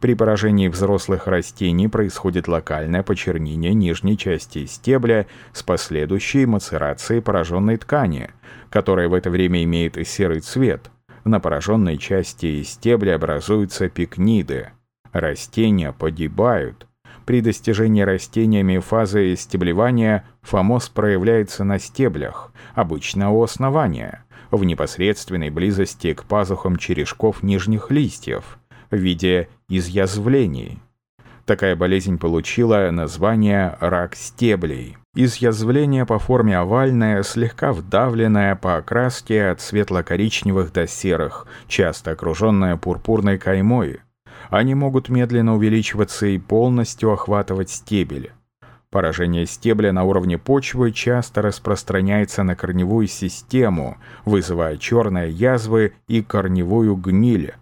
При 0.00 0.14
поражении 0.14 0.68
взрослых 0.68 1.26
растений 1.26 1.86
происходит 1.86 2.48
локальное 2.48 3.02
почернение 3.02 3.74
нижней 3.74 4.16
части 4.16 4.64
стебля 4.64 5.26
с 5.52 5.62
последующей 5.62 6.46
мацерацией 6.46 7.20
пораженной 7.20 7.76
ткани, 7.76 8.30
которая 8.70 9.08
в 9.08 9.14
это 9.14 9.28
время 9.28 9.62
имеет 9.62 9.98
серый 10.08 10.40
цвет. 10.40 10.90
На 11.24 11.38
пораженной 11.38 11.98
части 11.98 12.62
стебля 12.62 13.16
образуются 13.16 13.90
пикниды. 13.90 14.70
Растения 15.12 15.92
погибают. 15.92 16.86
При 17.26 17.42
достижении 17.42 18.00
растениями 18.00 18.78
фазы 18.78 19.36
стеблевания 19.36 20.24
фомоз 20.40 20.88
проявляется 20.88 21.62
на 21.62 21.78
стеблях, 21.78 22.52
обычно 22.74 23.32
у 23.32 23.42
основания, 23.42 24.24
в 24.50 24.64
непосредственной 24.64 25.50
близости 25.50 26.14
к 26.14 26.24
пазухам 26.24 26.76
черешков 26.76 27.42
нижних 27.42 27.90
листьев, 27.90 28.58
в 28.90 28.96
виде 28.96 29.48
изъязвлений. 29.68 30.78
Такая 31.46 31.74
болезнь 31.74 32.18
получила 32.18 32.90
название 32.92 33.76
«рак 33.80 34.14
стеблей». 34.14 34.96
Изъязвление 35.16 36.06
по 36.06 36.20
форме 36.20 36.56
овальное, 36.56 37.24
слегка 37.24 37.72
вдавленное 37.72 38.54
по 38.54 38.76
окраске 38.76 39.46
от 39.46 39.60
светло-коричневых 39.60 40.72
до 40.72 40.86
серых, 40.86 41.48
часто 41.66 42.12
окруженное 42.12 42.76
пурпурной 42.76 43.38
каймой. 43.38 43.98
Они 44.50 44.76
могут 44.76 45.08
медленно 45.08 45.56
увеличиваться 45.56 46.26
и 46.26 46.38
полностью 46.38 47.12
охватывать 47.12 47.70
стебель. 47.70 48.30
Поражение 48.90 49.46
стебля 49.46 49.92
на 49.92 50.04
уровне 50.04 50.38
почвы 50.38 50.90
часто 50.92 51.42
распространяется 51.42 52.42
на 52.42 52.56
корневую 52.56 53.06
систему, 53.06 53.98
вызывая 54.24 54.76
черные 54.76 55.30
язвы 55.30 55.94
и 56.08 56.22
корневую 56.22 56.96
гниль. 56.96 57.54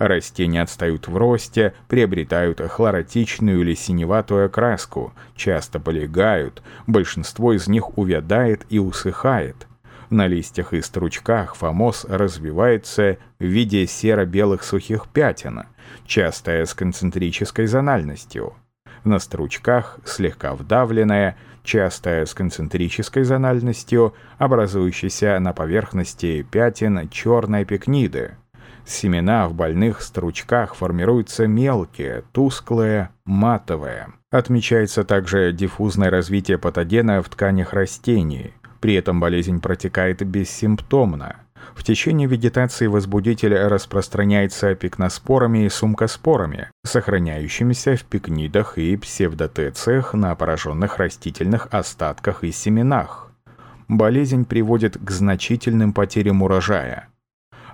Растения 0.00 0.62
отстают 0.62 1.08
в 1.08 1.16
росте, 1.18 1.74
приобретают 1.86 2.58
хлоротичную 2.58 3.60
или 3.60 3.74
синеватую 3.74 4.46
окраску, 4.46 5.12
часто 5.36 5.78
полегают, 5.78 6.62
большинство 6.86 7.52
из 7.52 7.68
них 7.68 7.98
увядает 7.98 8.64
и 8.70 8.78
усыхает. 8.78 9.68
На 10.08 10.26
листьях 10.26 10.72
и 10.72 10.80
стручках 10.80 11.54
фомоз 11.54 12.06
развивается 12.08 13.18
в 13.38 13.44
виде 13.44 13.86
серо-белых 13.86 14.64
сухих 14.64 15.06
пятен, 15.06 15.64
часто 16.06 16.64
с 16.64 16.72
концентрической 16.72 17.66
зональностью. 17.66 18.54
На 19.04 19.18
стручках 19.18 19.98
слегка 20.06 20.54
вдавленная, 20.54 21.36
часто 21.62 22.24
с 22.24 22.32
концентрической 22.32 23.24
зональностью, 23.24 24.14
образующейся 24.38 25.38
на 25.40 25.52
поверхности 25.52 26.40
пятен 26.50 27.06
черной 27.10 27.66
пикниды. 27.66 28.36
Семена 28.90 29.46
в 29.48 29.54
больных 29.54 30.02
стручках 30.02 30.74
формируются 30.74 31.46
мелкие, 31.46 32.24
тусклые, 32.32 33.10
матовые. 33.24 34.08
Отмечается 34.32 35.04
также 35.04 35.52
диффузное 35.52 36.10
развитие 36.10 36.58
патогена 36.58 37.22
в 37.22 37.28
тканях 37.28 37.72
растений. 37.72 38.52
При 38.80 38.94
этом 38.94 39.20
болезнь 39.20 39.60
протекает 39.60 40.26
бессимптомно. 40.26 41.36
В 41.76 41.84
течение 41.84 42.26
вегетации 42.26 42.88
возбудитель 42.88 43.54
распространяется 43.54 44.74
пикноспорами 44.74 45.66
и 45.66 45.68
сумкоспорами, 45.68 46.68
сохраняющимися 46.84 47.94
в 47.94 48.02
пикнидах 48.02 48.76
и 48.76 48.96
псевдотециях 48.96 50.14
на 50.14 50.34
пораженных 50.34 50.98
растительных 50.98 51.68
остатках 51.70 52.42
и 52.42 52.50
семенах. 52.50 53.30
Болезнь 53.86 54.44
приводит 54.44 54.98
к 54.98 55.10
значительным 55.12 55.92
потерям 55.92 56.42
урожая. 56.42 57.09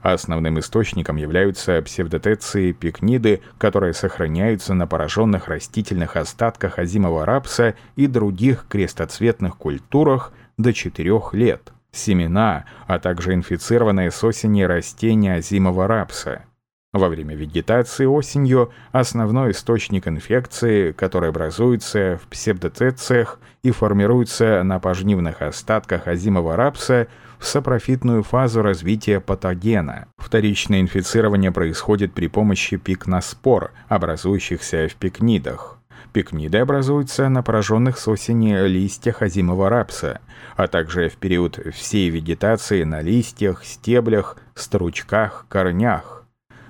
Основным 0.02 0.58
источником 0.58 1.16
являются 1.16 1.80
псевдотеции 1.82 2.72
пикниды, 2.72 3.40
которые 3.58 3.94
сохраняются 3.94 4.74
на 4.74 4.86
пораженных 4.86 5.48
растительных 5.48 6.16
остатках 6.16 6.78
озимого 6.78 7.24
рапса 7.24 7.74
и 7.96 8.06
других 8.06 8.66
крестоцветных 8.68 9.56
культурах 9.56 10.32
до 10.58 10.72
4 10.72 11.20
лет, 11.32 11.72
семена, 11.92 12.64
а 12.86 12.98
также 12.98 13.34
инфицированные 13.34 14.10
с 14.10 14.22
осени 14.22 14.62
растения 14.62 15.34
озимого 15.34 15.86
рапса. 15.86 16.44
Во 16.92 17.08
время 17.08 17.34
вегетации 17.34 18.06
осенью 18.06 18.70
основной 18.92 19.50
источник 19.50 20.08
инфекции, 20.08 20.92
который 20.92 21.28
образуется 21.28 22.18
в 22.22 22.28
псевдотециях 22.28 23.38
и 23.62 23.70
формируется 23.70 24.62
на 24.62 24.78
пожнивных 24.78 25.42
остатках 25.42 26.06
озимого 26.06 26.56
рапса, 26.56 27.08
в 27.38 27.46
сапрофитную 27.46 28.22
фазу 28.22 28.62
развития 28.62 29.20
патогена. 29.20 30.06
Вторичное 30.16 30.80
инфицирование 30.80 31.52
происходит 31.52 32.14
при 32.14 32.28
помощи 32.28 32.76
пикноспор, 32.78 33.72
образующихся 33.88 34.88
в 34.88 34.94
пикнидах. 34.94 35.78
Пикниды 36.12 36.58
образуются 36.58 37.28
на 37.28 37.42
пораженных 37.42 37.98
с 37.98 38.08
осени 38.08 38.66
листьях 38.66 39.20
озимого 39.20 39.68
рапса, 39.68 40.20
а 40.56 40.66
также 40.66 41.10
в 41.10 41.16
период 41.16 41.58
всей 41.74 42.08
вегетации 42.08 42.84
на 42.84 43.02
листьях, 43.02 43.64
стеблях, 43.64 44.38
стручках, 44.54 45.44
корнях. 45.50 46.25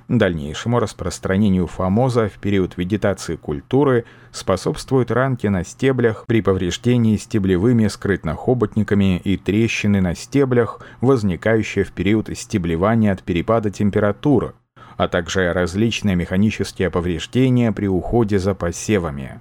Дальнейшему 0.09 0.79
распространению 0.79 1.67
фомоза 1.67 2.29
в 2.29 2.39
период 2.39 2.77
вегетации 2.77 3.35
культуры 3.35 4.05
способствуют 4.31 5.11
ранки 5.11 5.49
на 5.49 5.65
стеблях 5.65 6.27
при 6.27 6.43
повреждении 6.43 7.17
стеблевыми 7.17 7.89
скрытнохоботниками 7.89 9.19
и 9.19 9.37
трещины 9.37 10.01
на 10.01 10.15
стеблях, 10.15 10.81
возникающие 11.01 11.85
в 11.85 11.91
период 11.91 12.29
стеблевания 12.39 13.13
от 13.13 13.25
перепада 13.25 13.71
температуры, 13.71 14.55
а 14.97 15.09
также 15.09 15.53
различные 15.53 16.15
механические 16.15 16.89
повреждения 16.91 17.73
при 17.73 17.89
уходе 17.89 18.39
за 18.39 18.55
посевами. 18.55 19.41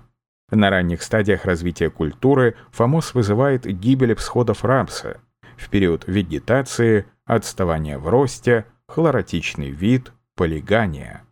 На 0.50 0.72
ранних 0.72 1.04
стадиях 1.04 1.46
развития 1.46 1.92
культуры 1.92 2.56
фомоз 2.72 3.14
вызывает 3.14 3.66
гибель 3.66 4.16
всходов 4.16 4.66
рапса. 4.66 5.18
В 5.58 5.70
период 5.70 6.06
вегетации– 6.08 7.06
отставание 7.26 8.00
в 8.00 8.08
росте, 8.08 8.66
хлоротичный 8.88 9.72
вид, 9.72 10.12
полигания. 10.36 11.24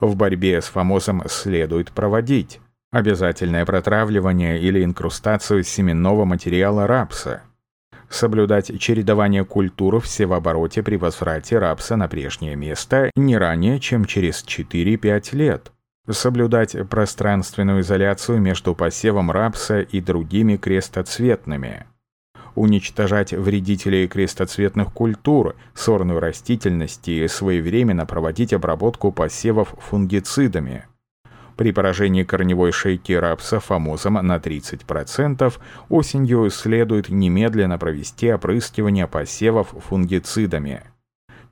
В 0.00 0.16
борьбе 0.16 0.60
с 0.60 0.66
фомозом 0.66 1.22
следует 1.28 1.92
проводить 1.92 2.60
обязательное 2.90 3.64
протравливание 3.64 4.60
или 4.60 4.84
инкрустацию 4.84 5.64
семенного 5.64 6.24
материала 6.24 6.86
рапса, 6.86 7.42
соблюдать 8.08 8.78
чередование 8.78 9.44
культур 9.44 10.00
в 10.00 10.06
севообороте 10.06 10.82
при 10.82 10.96
возврате 10.96 11.58
рапса 11.58 11.96
на 11.96 12.08
прежнее 12.08 12.56
место 12.56 13.10
не 13.16 13.36
ранее, 13.36 13.80
чем 13.80 14.04
через 14.04 14.44
4-5 14.44 15.34
лет, 15.34 15.72
соблюдать 16.08 16.76
пространственную 16.88 17.80
изоляцию 17.80 18.40
между 18.40 18.74
посевом 18.74 19.30
рапса 19.30 19.80
и 19.80 20.00
другими 20.00 20.56
крестоцветными, 20.56 21.86
уничтожать 22.54 23.32
вредителей 23.32 24.06
крестоцветных 24.06 24.92
культур, 24.92 25.56
сорную 25.74 26.20
растительность 26.20 27.08
и 27.08 27.26
своевременно 27.28 28.06
проводить 28.06 28.52
обработку 28.52 29.12
посевов 29.12 29.74
фунгицидами. 29.78 30.86
При 31.56 31.72
поражении 31.72 32.24
корневой 32.24 32.72
шейки 32.72 33.12
рапса 33.12 33.60
фомозом 33.60 34.14
на 34.14 34.36
30% 34.36 35.54
осенью 35.88 36.50
следует 36.50 37.08
немедленно 37.08 37.78
провести 37.78 38.32
опрыскивание 38.32 39.06
посевов 39.06 39.68
фунгицидами. 39.88 40.82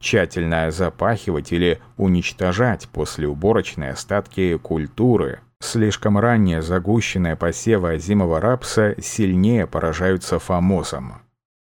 Тщательно 0.01 0.69
запахивать 0.73 1.53
или 1.53 1.81
уничтожать 1.97 2.89
после 2.89 3.29
уборочной 3.29 3.91
остатки 3.91 4.59
культуры– 4.59 5.39
Слишком 5.63 6.19
ранее 6.19 6.61
загущенные 6.61 7.37
посевы 7.37 7.93
озимого 7.93 8.41
рапса 8.41 8.97
сильнее 9.01 9.69
поражаются 9.69 10.41
фомозом. 10.41 11.23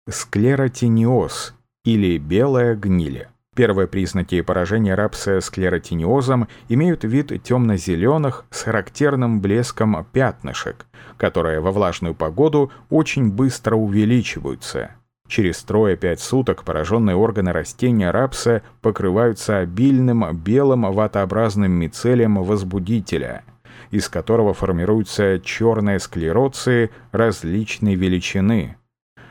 Склеротиниоз 0.08 1.52
или 1.84 2.16
белая 2.16 2.76
гниль. 2.76 3.26
Первые 3.56 3.88
признаки 3.88 4.40
поражения 4.40 4.94
рапса 4.94 5.40
склеротиниозом 5.40 6.46
имеют 6.68 7.02
вид 7.02 7.42
темно-зеленых 7.42 8.44
с 8.50 8.62
характерным 8.62 9.40
блеском 9.40 10.06
пятнышек, 10.12 10.87
которые 11.16 11.58
во 11.58 11.72
влажную 11.72 12.14
погоду 12.14 12.70
очень 12.90 13.32
быстро 13.32 13.74
увеличиваются. 13.74 14.92
Через 15.26 15.61
трое-пять 15.64 16.20
суток 16.20 16.62
пораженные 16.62 17.16
органы 17.16 17.50
растения 17.50 18.12
рапса 18.12 18.62
покрываются 18.80 19.58
обильным 19.58 20.24
белым 20.37 20.82
ватообразным 20.92 21.72
мицелием 21.72 22.40
возбудителя– 22.44 23.42
из 23.90 24.09
которого 24.09 24.55
формируются 24.55 25.40
черные 25.40 25.98
склероции 25.98 26.90
различной 27.12 27.94
величины. 27.94 28.77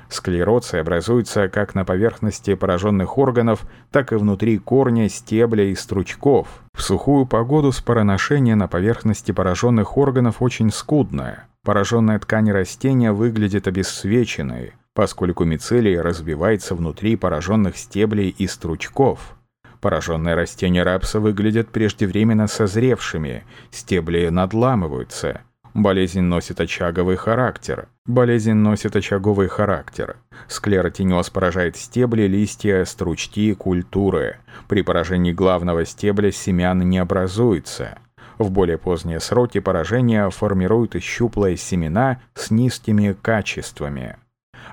Склероция 0.09 0.81
образуется 0.81 1.49
как 1.49 1.75
на 1.75 1.83
поверхности 1.83 2.55
пораженных 2.55 3.17
органов, 3.17 3.65
так 3.91 4.13
и 4.13 4.15
внутри 4.15 4.57
корня, 4.57 5.09
стебля 5.09 5.65
и 5.65 5.75
стручков. 5.75 6.47
В 6.73 6.81
сухую 6.81 7.25
погоду 7.25 7.71
спороношение 7.71 8.55
на 8.55 8.67
поверхности 8.67 9.31
пораженных 9.31 9.97
органов 9.97 10.41
очень 10.41 10.71
скудное. 10.71 11.47
Пораженная 11.63 12.19
ткань 12.19 12.51
растения 12.51 13.11
выглядит 13.11 13.67
обесцвеченной, 13.67 14.73
поскольку 14.93 15.43
мицелий 15.43 15.99
разбивается 15.99 16.73
внутри 16.73 17.17
пораженных 17.17 17.77
стеблей 17.77 18.29
и 18.29 18.47
стручков. 18.47 19.36
Пораженные 19.81 20.35
растения 20.35 20.83
рапса 20.83 21.19
выглядят 21.19 21.69
преждевременно 21.69 22.47
созревшими, 22.47 23.43
стебли 23.71 24.29
надламываются. 24.29 25.41
Болезнь 25.73 26.21
носит 26.21 26.59
очаговый 26.59 27.17
характер. 27.17 27.87
Болезнь 28.07 28.53
носит 28.53 28.95
очаговый 28.95 29.47
характер. 29.47 30.17
Склеротинез 30.47 31.29
поражает 31.29 31.77
стебли, 31.77 32.23
листья, 32.23 32.83
стручки, 32.85 33.53
культуры. 33.53 34.37
При 34.67 34.81
поражении 34.81 35.33
главного 35.33 35.85
стебля 35.85 36.31
семян 36.31 36.79
не 36.79 36.97
образуется. 36.97 37.99
В 38.39 38.49
более 38.49 38.79
поздние 38.79 39.19
сроки 39.19 39.59
поражения 39.59 40.27
формируют 40.31 40.95
щуплые 40.99 41.57
семена 41.57 42.21
с 42.33 42.49
низкими 42.49 43.15
качествами. 43.21 44.17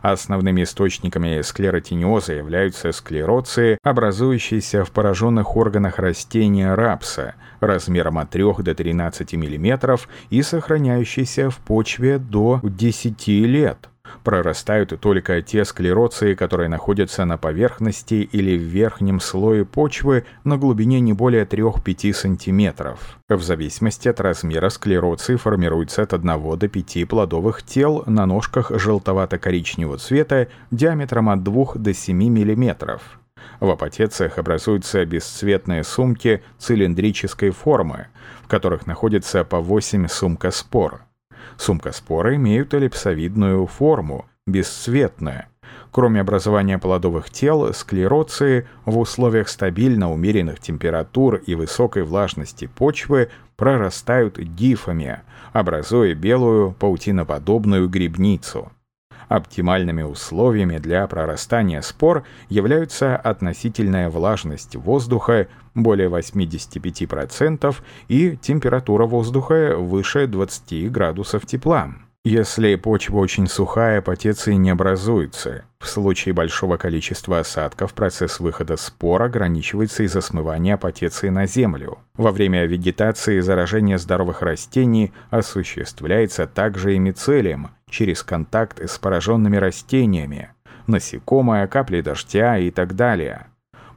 Основными 0.03 0.63
источниками 0.63 1.41
склеротиниоза 1.43 2.35
являются 2.35 2.93
склероции, 2.93 3.79
образующиеся 3.83 4.85
в 4.85 4.91
пораженных 4.91 5.57
органах 5.57 5.99
растения 5.99 6.75
рапса, 6.75 7.35
размером 7.61 8.19
от 8.19 8.31
3 8.31 8.45
до 8.59 8.75
13 8.75 9.35
мм 9.35 9.99
и 10.31 10.43
сохраняющиеся 10.43 11.51
в 11.51 11.59
почве 11.59 12.19
до 12.19 12.61
10 12.63 13.29
лет 13.29 13.89
прорастают 14.25 14.99
только 15.01 15.41
те 15.43 15.65
склероции, 15.65 16.35
которые 16.35 16.69
находятся 16.69 17.25
на 17.25 17.37
поверхности 17.37 18.15
или 18.15 18.59
в 18.59 18.63
верхнем 18.63 19.21
слое 19.21 19.65
почвы 19.65 20.25
на 20.43 20.57
глубине 20.57 20.99
не 21.01 21.13
более 21.13 21.45
3-5 21.45 22.13
см. 22.13 22.97
В 23.29 23.43
зависимости 23.43 24.09
от 24.09 24.21
размера 24.21 24.71
склероции 24.71 25.37
формируется 25.37 26.03
от 26.03 26.15
1 26.15 26.59
до 26.59 26.69
5 26.69 27.09
плодовых 27.09 27.63
тел 27.63 28.03
на 28.07 28.27
ножках 28.27 28.73
желтовато-коричневого 28.73 29.99
цвета 29.99 30.49
диаметром 30.71 31.29
от 31.29 31.43
2 31.43 31.75
до 31.77 31.95
7 31.95 32.17
мм. 32.17 32.99
В 33.61 33.71
апотециях 33.71 34.39
образуются 34.39 35.05
бесцветные 35.05 35.85
сумки 35.85 36.43
цилиндрической 36.59 37.51
формы, 37.51 38.09
в 38.43 38.49
которых 38.49 38.87
находится 38.87 39.45
по 39.45 39.61
8 39.61 40.09
сумкоспор. 40.09 41.04
Сумкоспоры 41.57 42.37
имеют 42.37 42.75
эллипсовидную 42.75 43.67
форму, 43.67 44.27
бесцветную. 44.47 45.47
Кроме 45.91 46.21
образования 46.21 46.79
плодовых 46.79 47.31
тел, 47.31 47.73
склероции 47.73 48.67
в 48.85 48.99
условиях 48.99 49.49
стабильно 49.49 50.13
умеренных 50.13 50.59
температур 50.59 51.37
и 51.37 51.55
высокой 51.55 52.03
влажности 52.03 52.67
почвы 52.67 53.31
прорастают 53.57 54.39
дифами, 54.57 55.21
образуя 55.53 56.15
белую 56.15 56.73
паутиноподобную 56.73 57.89
грибницу. 57.89 58.73
Оптимальными 59.29 60.03
условиями 60.03 60.79
для 60.79 61.07
прорастания 61.07 61.81
спор 61.81 62.25
являются 62.49 63.17
относительная 63.17 64.11
влажность 64.11 64.77
воздуха 64.77 65.49
более 65.75 66.09
85% 66.09 67.75
и 68.09 68.37
температура 68.37 69.07
воздуха 69.07 69.77
выше 69.77 70.27
20 70.27 70.91
градусов 70.91 71.47
тепла. 71.47 71.95
Если 72.27 72.75
почва 72.77 73.19
очень 73.19 73.47
сухая, 73.47 74.01
потеции 74.01 74.55
не 74.55 74.71
образуются. 74.71 75.67
В 75.79 75.87
случае 75.87 76.33
большого 76.33 76.79
количества 76.79 77.41
осадков 77.41 77.93
процесс 77.93 78.41
выхода 78.41 78.79
спор 78.79 79.23
ограничивается 79.25 80.05
из-за 80.05 80.23
смывания 80.23 80.79
потеции 80.79 81.29
на 81.29 81.47
землю. 81.47 81.99
Во 82.15 82.33
время 82.33 82.65
вегетации 82.65 83.41
заражение 83.41 83.99
здоровых 83.99 84.41
растений 84.41 85.13
осуществляется 85.29 86.47
также 86.47 86.95
и 86.95 86.99
мицелием 86.99 87.69
через 87.95 88.23
контакт 88.23 88.81
с 88.83 88.99
пораженными 88.99 89.57
растениями, 89.57 90.51
насекомые, 90.87 91.67
капли 91.69 92.01
дождя 92.01 92.59
и 92.59 92.71
так 92.71 92.97
далее. 92.97 93.47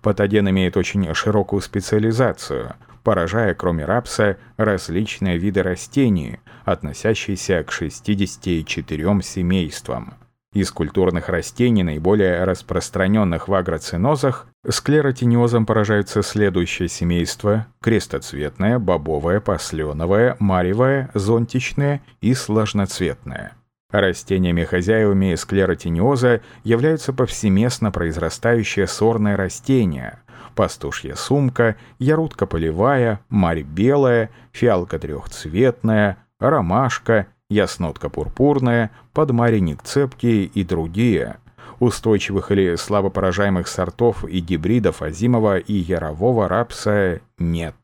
Патоген 0.01 0.49
имеет 0.49 0.77
очень 0.77 1.13
широкую 1.13 1.61
специализацию– 1.61 2.75
поражая, 3.07 3.53
кроме 3.53 3.85
рапса, 3.85 4.35
различные 4.57 5.37
виды 5.37 5.63
растений, 5.63 6.39
относящиеся 6.65 7.63
к 7.63 7.71
64 7.71 9.21
семействам. 9.21 10.15
Из 10.51 10.69
культурных 10.71 11.29
растений, 11.29 11.83
наиболее 11.83 12.43
распространенных 12.43 13.47
в 13.47 13.53
агроцинозах, 13.53 14.47
склеротиниозом 14.67 15.65
поражаются 15.65 16.21
следующие 16.21 16.89
семейства– 16.89 17.67
крестоцветное, 17.81 18.77
бобовое, 18.77 19.39
посленовое, 19.39 20.35
маревое, 20.39 21.09
зонтичное 21.13 22.01
и 22.19 22.33
сложноцветное. 22.33 23.53
Растениями-хозяевами 23.91 25.35
склеротиниоза 25.35 26.41
являются 26.63 27.13
повсеместно 27.13 27.91
произрастающие 27.91 28.87
сорные 28.87 29.35
растения– 29.35 30.21
пастушья 30.57 31.13
сумка, 31.15 31.77
ярутка 31.99 32.47
полевая, 32.47 33.21
марь 33.29 33.61
белая, 33.61 34.31
фиалка 34.51 34.97
трехцветная, 34.97 36.17
ромашка, 36.39 37.27
яснотка 37.49 38.09
пурпурная, 38.09 38.91
подмареник 39.13 39.83
цепкий 39.83 40.45
и 40.45 40.63
другие. 40.63 41.37
Устойчивых 41.79 42.51
или 42.51 42.75
слабопоражаемых 42.75 43.67
сортов 43.67 44.25
и 44.25 44.39
гибридов 44.39 45.03
озимого 45.03 45.59
и 45.59 45.73
ярового 45.73 46.47
рапса 46.47 47.21
нет. 47.37 47.75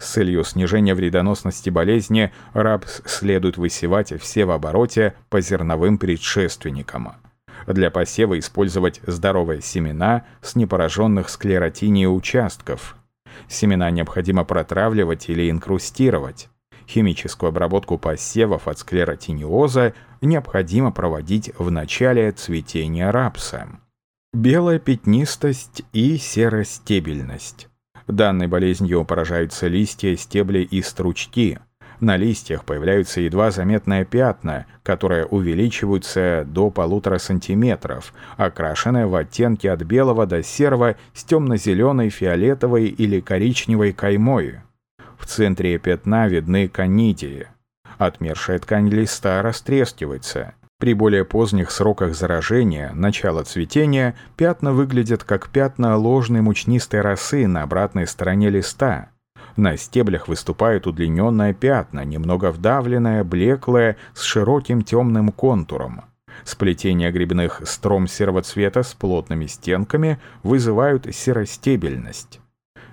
С 0.00 0.12
целью 0.12 0.44
снижения 0.44 0.94
вредоносности 0.94 1.68
болезни 1.68 2.32
рапс 2.54 3.02
следует 3.04 3.58
высевать 3.58 4.18
все 4.18 4.46
в 4.46 4.50
обороте 4.50 5.14
по 5.28 5.42
зерновым 5.42 5.98
предшественникам. 5.98 7.12
Для 7.66 7.90
посева 7.90 8.38
использовать 8.38 9.02
здоровые 9.06 9.60
семена 9.60 10.24
с 10.40 10.56
непораженных 10.56 11.28
склеротинией 11.28 12.06
участков. 12.06 12.96
Семена 13.46 13.90
необходимо 13.90 14.44
протравливать 14.44 15.28
или 15.28 15.50
инкрустировать. 15.50 16.48
Химическую 16.88 17.48
обработку 17.48 17.98
посевов 17.98 18.68
от 18.68 18.78
склеротиниоза 18.78 19.92
необходимо 20.22 20.92
проводить 20.92 21.52
в 21.58 21.70
начале 21.70 22.32
цветения 22.32 23.12
рапса. 23.12 23.68
Белая 24.32 24.78
пятнистость 24.78 25.82
и 25.92 26.16
серостебельность. 26.16 27.69
Данной 28.10 28.46
болезнью 28.46 29.04
поражаются 29.04 29.68
листья, 29.68 30.16
стебли 30.16 30.60
и 30.60 30.82
стручки– 30.82 31.58
на 32.00 32.16
листьях 32.16 32.64
появляются 32.64 33.20
едва 33.20 33.50
заметные 33.50 34.06
пятна, 34.06 34.64
которые 34.82 35.26
увеличиваются 35.26 36.44
до 36.46 36.70
полутора 36.70 37.18
сантиметров, 37.18 38.14
окрашенные 38.38 39.06
в 39.06 39.14
оттенки 39.14 39.66
от 39.66 39.82
белого 39.82 40.26
до 40.26 40.42
серого 40.42 40.96
с 41.12 41.24
темно-зеленой, 41.24 42.08
фиолетовой 42.08 42.86
или 42.86 43.20
коричневой 43.20 43.92
каймой. 43.92 44.60
В 45.18 45.26
центре 45.26 45.78
пятна 45.78 46.26
видны 46.26 46.68
конидии. 46.68 47.48
Отмершая 47.98 48.58
ткань 48.58 48.88
листа 48.88 49.42
растрескивается. 49.42 50.54
При 50.80 50.94
более 50.94 51.26
поздних 51.26 51.70
сроках 51.70 52.14
заражения, 52.14 52.90
начала 52.94 53.44
цветения, 53.44 54.16
пятна 54.38 54.72
выглядят 54.72 55.24
как 55.24 55.50
пятна 55.50 55.94
ложной 55.98 56.40
мучнистой 56.40 57.02
росы 57.02 57.46
на 57.46 57.62
обратной 57.62 58.06
стороне 58.06 58.48
листа. 58.48 59.10
На 59.56 59.76
стеблях 59.76 60.26
выступают 60.26 60.86
удлиненные 60.86 61.52
пятна, 61.52 62.02
немного 62.06 62.50
вдавленные, 62.50 63.24
блеклые, 63.24 63.98
с 64.14 64.22
широким 64.22 64.82
темным 64.82 65.32
контуром. 65.32 66.00
Сплетение 66.44 67.12
грибных 67.12 67.60
стром 67.66 68.08
серого 68.08 68.40
цвета 68.40 68.82
с 68.82 68.94
плотными 68.94 69.44
стенками 69.44 70.18
вызывают 70.42 71.14
серостебельность. 71.14 72.40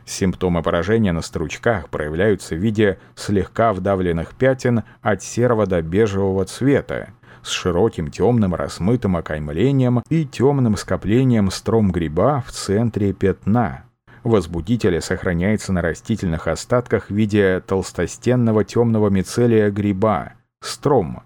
Симптомы 0.06 0.62
поражения 0.62 1.14
на 1.14 1.22
стручках 1.22 1.88
проявляются 1.90 2.56
в 2.56 2.58
виде 2.58 2.98
слегка 3.16 3.72
вдавленных 3.72 4.36
пятен 4.36 4.84
от 5.02 5.24
серого 5.24 5.66
до 5.66 5.82
бежевого 5.82 6.44
цвета, 6.44 7.14
с 7.48 7.52
широким 7.52 8.12
темным 8.12 8.54
размытым 8.54 9.16
окаймлением 9.16 10.04
и 10.10 10.26
темным 10.26 10.76
скоплением 10.78 11.50
стром 11.50 11.92
гриба 11.92 12.44
в 12.46 12.52
центре 12.52 13.14
пятна. 13.14 13.86
Возбудитель 14.24 15.02
сохраняется 15.02 15.72
на 15.72 15.82
растительных 15.82 16.48
остатках 16.48 17.10
в 17.10 17.14
виде 17.14 17.62
толстостенного 17.66 18.66
темного 18.66 19.10
мицелия 19.10 19.72
гриба– 19.72 20.34
стром. 20.60 21.24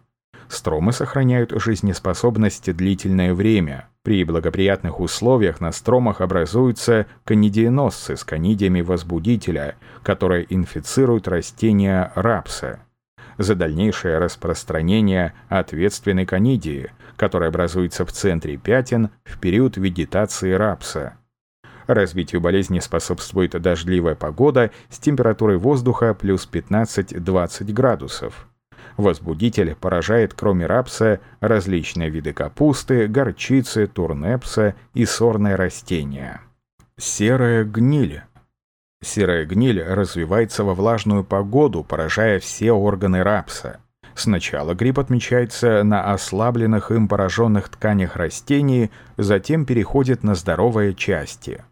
Стромы 0.48 0.92
сохраняют 0.92 1.52
жизнеспособность 1.56 2.76
длительное 2.76 3.34
время. 3.34 3.88
При 4.04 4.24
благоприятных 4.24 5.00
условиях 5.00 5.62
на 5.62 5.72
стромах 5.72 6.22
образуются 6.22 7.06
канидиеносцы 7.24 8.18
с 8.18 8.24
канидиями 8.24 8.82
возбудителя, 8.82 9.76
которые 10.04 10.46
инфицируют 10.54 11.28
растения 11.28 12.12
рапса. 12.16 12.82
За 13.42 13.56
дальнейшее 13.56 14.18
распространение 14.18 15.34
ответственной 15.50 16.26
канидии, 16.26 16.92
которая 17.16 17.50
образуется 17.50 18.06
в 18.06 18.12
центре 18.12 18.58
пятен 18.58 19.10
в 19.24 19.40
период 19.40 19.78
вегетации 19.78 20.54
рапса. 20.54 21.18
Развитию 21.88 22.42
болезни 22.42 22.80
способствует 22.80 23.52
дождливая 23.52 24.16
погода 24.16 24.72
с 24.90 25.00
температурой 25.00 25.58
воздуха 25.58 26.14
плюс 26.14 26.48
15-20 26.52 27.74
градусов. 27.74 28.48
Возбудитель 28.98 29.76
поражает, 29.76 30.34
кроме 30.34 30.66
рапса, 30.66 31.20
различные 31.40 32.10
виды 32.10 32.34
капусты, 32.34 33.08
горчицы, 33.08 33.88
турнепса 33.88 34.76
и 34.94 35.06
сорные 35.06 35.56
растения. 35.56 36.42
Серая 36.98 37.64
гниль. 37.64 38.22
Серая 39.04 39.46
гниль 39.46 39.82
развивается 39.82 40.64
во 40.64 40.76
влажную 40.76 41.24
погоду, 41.24 41.84
поражая 41.84 42.40
все 42.40 42.72
органы 42.72 43.24
рапса. 43.24 43.80
Сначала 44.14 44.76
гриб 44.76 45.00
отмечается 45.00 45.84
на 45.84 46.14
ослабленных 46.14 46.92
им 46.92 47.08
пораженных 47.08 47.70
тканях 47.70 48.16
растений, 48.16 48.92
затем 49.18 49.66
переходит 49.66 50.24
на 50.24 50.36
здоровые 50.36 50.94
части. 50.94 51.64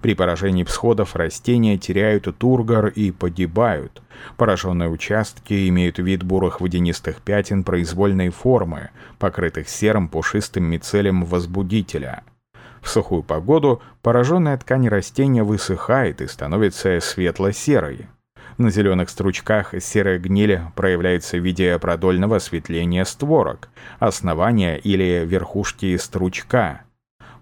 При 0.00 0.14
поражении 0.14 0.64
всходов 0.64 1.16
растения 1.16 1.76
теряют 1.76 2.28
тургор 2.38 2.86
и 2.86 3.10
погибают. 3.10 4.00
Пораженные 4.36 4.88
участки 4.88 5.68
имеют 5.68 5.98
вид 5.98 6.22
бурых 6.22 6.60
водянистых 6.60 7.20
пятен 7.20 7.64
произвольной 7.64 8.30
формы, 8.30 8.90
покрытых 9.18 9.68
серым 9.68 10.08
пушистым 10.08 10.64
мицелем 10.64 11.24
возбудителя. 11.24 12.22
В 12.82 12.88
сухую 12.88 13.22
погоду 13.22 13.82
пораженная 14.02 14.56
ткань 14.56 14.88
растения 14.88 15.42
высыхает 15.42 16.20
и 16.20 16.26
становится 16.26 16.98
светло-серой. 17.00 18.08
На 18.56 18.70
зеленых 18.70 19.08
стручках 19.08 19.74
серая 19.80 20.18
гниль 20.18 20.60
проявляется 20.74 21.36
в 21.36 21.44
виде 21.44 21.78
продольного 21.78 22.36
осветления 22.36 23.04
створок, 23.04 23.68
основания 23.98 24.76
или 24.76 25.24
верхушки 25.24 25.96
стручка– 25.96 26.82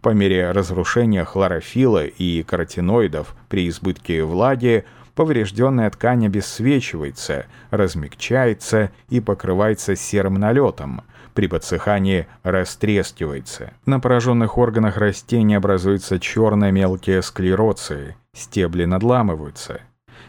по 0.06 0.10
мере 0.10 0.52
разрушения 0.52 1.24
хлорофила 1.24 2.04
и 2.04 2.44
каротиноидов 2.44 3.34
при 3.48 3.68
избытке 3.68 4.22
влаги 4.22 4.84
поврежденная 5.16 5.90
ткань 5.90 6.26
обесцвечивается, 6.26 7.46
размягчается 7.70 8.92
и 9.08 9.18
покрывается 9.18 9.96
серым 9.96 10.34
налетом. 10.34 11.02
При 11.36 11.48
подсыхании 11.48 12.26
растрескивается. 12.44 13.74
На 13.84 14.00
пораженных 14.00 14.56
органах 14.56 14.96
растения 14.96 15.58
образуются 15.58 16.18
черные 16.18 16.72
мелкие 16.72 17.20
склероции, 17.20 18.16
стебли 18.34 18.86
надламываются. 18.86 19.82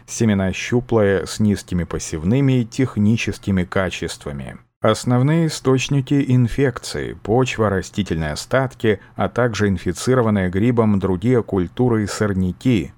Семена 0.06 0.52
щуплые, 0.52 1.26
с 1.26 1.40
низкими 1.40 1.84
посевными 1.84 2.60
и 2.60 2.66
техническими 2.66 3.64
качествами. 3.64 4.58
Основные 4.82 5.46
источники 5.46 6.22
инфекции– 6.28 7.14
почва, 7.22 7.70
растительные 7.70 8.32
остатки, 8.32 9.00
а 9.16 9.30
также 9.30 9.68
инфицированные 9.68 10.50
грибом 10.50 10.98
другие 10.98 11.42
культуры 11.42 12.04
и 12.04 12.06
сорняки. 12.06 12.92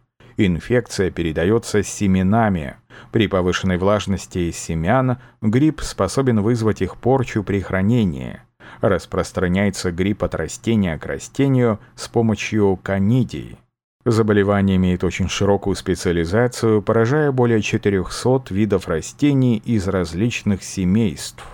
Инфекция 0.47 1.11
передается 1.11 1.83
семенами. 1.83 2.77
При 3.13 3.27
повышенной 3.27 3.77
влажности 3.77 4.51
семян 4.53 5.19
гриб 5.43 5.83
способен 5.83 6.41
вызвать 6.41 6.81
их 6.81 6.97
порчу 6.97 7.45
при 7.45 7.61
хранении. 7.61 8.41
Распространяется 8.81 9.93
гриб 9.93 10.25
от 10.25 10.35
растения 10.35 10.97
к 10.97 11.05
растению 11.05 11.79
с 11.95 12.09
помощью 12.09 12.79
канидий. 12.83 13.59
Заболевание 14.07 14.77
имеет 14.77 15.05
очень 15.05 15.29
широкую 15.29 15.77
специализацию, 15.77 16.81
поражая 16.81 17.33
более 17.33 17.61
400 17.61 18.45
видов 18.49 18.89
растений 18.89 19.59
из 19.59 19.89
различных 19.89 20.63
семейств. 20.63 21.45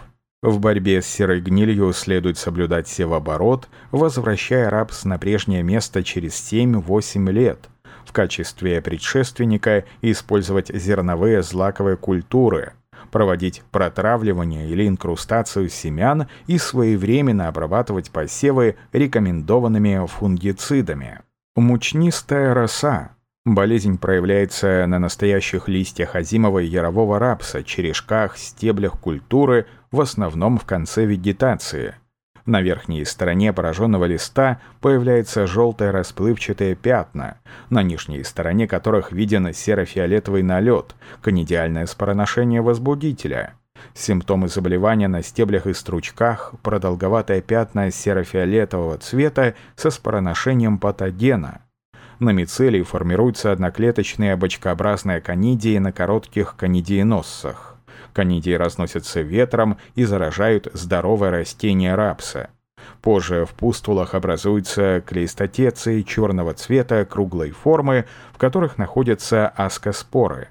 В 0.43 0.61
борьбе 0.61 1.03
с 1.03 1.07
серой 1.07 1.41
гнилью 1.41 1.93
следует 1.93 2.39
соблюдать 2.39 2.87
севооборот, 2.87 3.69
возвращая 3.91 4.71
рапс 4.71 5.05
на 5.05 5.19
прежнее 5.19 5.65
место 5.65 6.05
через 6.05 6.35
7-8 6.53 7.33
лет. 7.33 7.69
В 8.07 8.13
качестве 8.13 8.81
предшественника 8.81 9.85
использовать 10.01 10.69
зерновые 10.69 11.43
злаковые 11.43 11.97
культуры, 11.97 12.73
проводить 13.11 13.63
протравливание 13.73 14.71
или 14.71 14.87
инкрустацию 14.87 15.69
семян 15.69 16.29
и 16.47 16.57
своевременно 16.57 17.49
обрабатывать 17.49 18.11
посевы 18.11 18.77
рекомендованными 18.93 20.07
фунгицидами. 20.07 21.21
Мучнистая 21.57 22.55
роса 22.55 23.17
Болезнь 23.47 23.97
проявляется 23.97 24.85
на 24.89 24.99
настоящих 24.99 25.69
листьях 25.69 26.17
озимого 26.17 26.59
и 26.59 26.67
ярового 26.67 27.21
рапса, 27.21 27.63
черешках, 27.63 28.37
стеблях 28.39 29.01
культуры, 29.01 29.67
в 29.93 30.01
основном 30.01 30.59
в 30.59 30.65
конце 30.65 31.05
вегетации. 31.05 31.95
На 32.47 32.63
верхней 32.63 33.05
стороне 33.05 33.53
пораженного 33.53 34.05
листа 34.05 34.61
появляются 34.81 35.47
желтые 35.49 35.91
расплывчатые 35.91 36.77
пятна, 36.77 37.39
на 37.71 37.83
нижней 37.83 38.23
стороне 38.23 38.69
которых 38.69 39.11
виден 39.11 39.53
серо-фиолетовый 39.53 40.43
налет, 40.43 40.95
конидиальное 41.23 41.87
спороношение 41.87 42.63
возбудителя. 42.63 43.55
Симптомы 43.95 44.49
заболевания 44.49 45.09
на 45.09 45.23
стеблях 45.23 45.67
и 45.67 45.75
стручках– 45.75 46.55
продолговатые 46.63 47.43
пятна 47.43 47.91
серо-фиолетового 47.91 48.97
цвета 48.99 49.55
со 49.75 49.91
спороношением 49.91 50.79
патогена– 50.79 51.61
на 52.19 52.31
мицелии 52.31 52.83
формируются 52.83 53.53
одноклеточные 53.53 54.37
бочкообразные 54.37 55.21
конидии 55.21 55.77
на 55.77 55.93
коротких 55.93 56.57
конидиеноссах. 56.57 57.76
Конидии 58.17 58.55
разносятся 58.55 59.21
ветром 59.21 59.77
и 59.95 60.05
заражают 60.05 60.69
здоровое 60.73 61.31
растение 61.31 61.95
рапса. 61.95 62.49
Позже 63.03 63.45
в 63.45 63.51
пустулах 63.51 64.15
образуются 64.15 65.03
клейстотеции 65.07 66.01
черного 66.01 66.55
цвета 66.55 67.05
круглой 67.05 67.51
формы, 67.51 68.07
в 68.33 68.39
которых 68.39 68.79
находятся 68.79 69.49
аскоспоры. 69.49 70.49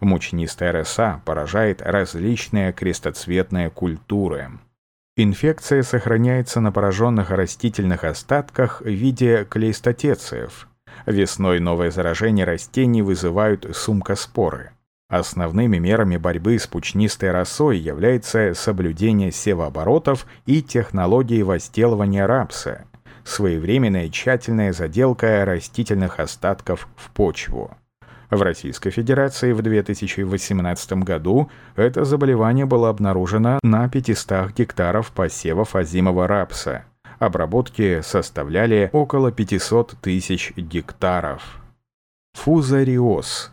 Мучнистая 0.00 0.70
роса 0.70 1.20
поражает 1.24 1.82
различные 1.82 2.72
крестоцветные 2.72 3.68
культуры. 3.70 4.50
Инфекция 5.16 5.82
сохраняется 5.82 6.60
на 6.60 6.70
пораженных 6.70 7.32
растительных 7.32 8.04
остатках 8.04 8.80
в 8.80 8.88
виде 8.88 9.44
клейстотециев. 9.44 10.68
Весной 11.04 11.58
новые 11.58 11.90
заражения 11.90 12.44
растений 12.46 13.02
вызывают 13.02 13.66
сумкоспоры. 13.74 14.70
Основными 15.08 15.78
мерами 15.78 16.16
борьбы 16.16 16.58
с 16.58 16.66
пучнистой 16.66 17.30
росой 17.30 17.78
является 17.78 18.52
соблюдение 18.54 19.32
севооборотов 19.32 20.26
и 20.44 20.62
технологии 20.62 21.42
возделывания 21.42 22.26
рапса, 22.26 22.84
своевременная 23.24 24.10
тщательная 24.10 24.72
заделка 24.72 25.44
растительных 25.46 26.20
остатков 26.20 26.88
в 26.96 27.10
почву. 27.10 27.70
В 28.30 28.42
Российской 28.42 28.90
Федерации 28.90 29.52
в 29.52 29.62
2018 29.62 30.92
году 31.04 31.50
это 31.76 32.04
заболевание 32.04 32.66
было 32.66 32.90
обнаружено 32.90 33.58
на 33.62 33.88
500 33.88 34.52
гектаров 34.54 35.12
посевов 35.12 35.74
озимого 35.74 36.26
рапса– 36.26 36.84
обработки 37.18 38.00
составляли 38.02 38.90
около 38.92 39.32
500 39.32 39.96
тысяч 40.00 40.52
гектаров. 40.56 41.60
Фузариоз. 42.34 43.52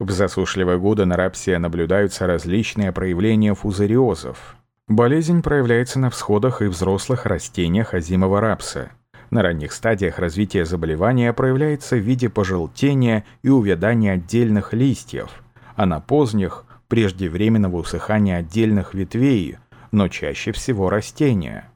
В 0.00 0.10
засушливые 0.10 0.78
годы 0.78 1.04
на 1.04 1.16
рапсе 1.16 1.58
наблюдаются 1.58 2.26
различные 2.26 2.92
проявления 2.92 3.54
фузариозов. 3.54 4.56
Болезнь 4.86 5.42
проявляется 5.42 5.98
на 5.98 6.08
всходах 6.08 6.62
и 6.62 6.66
взрослых 6.66 7.26
растениях 7.26 7.94
озимого 7.94 8.40
рапса. 8.40 8.92
На 9.30 9.42
ранних 9.42 9.72
стадиях 9.72 10.18
развития 10.18 10.64
заболевания 10.64 11.32
проявляется 11.32 11.96
в 11.96 12.00
виде 12.00 12.30
пожелтения 12.30 13.24
и 13.42 13.48
увядания 13.48 14.12
отдельных 14.12 14.72
листьев, 14.72 15.42
а 15.76 15.84
на 15.84 16.00
поздних– 16.00 16.64
преждевременного 16.88 17.76
усыхания 17.76 18.38
отдельных 18.38 18.94
ветвей, 18.94 19.58
но 19.92 20.08
чаще 20.08 20.52
всего 20.52 20.88
растения. 20.90 21.70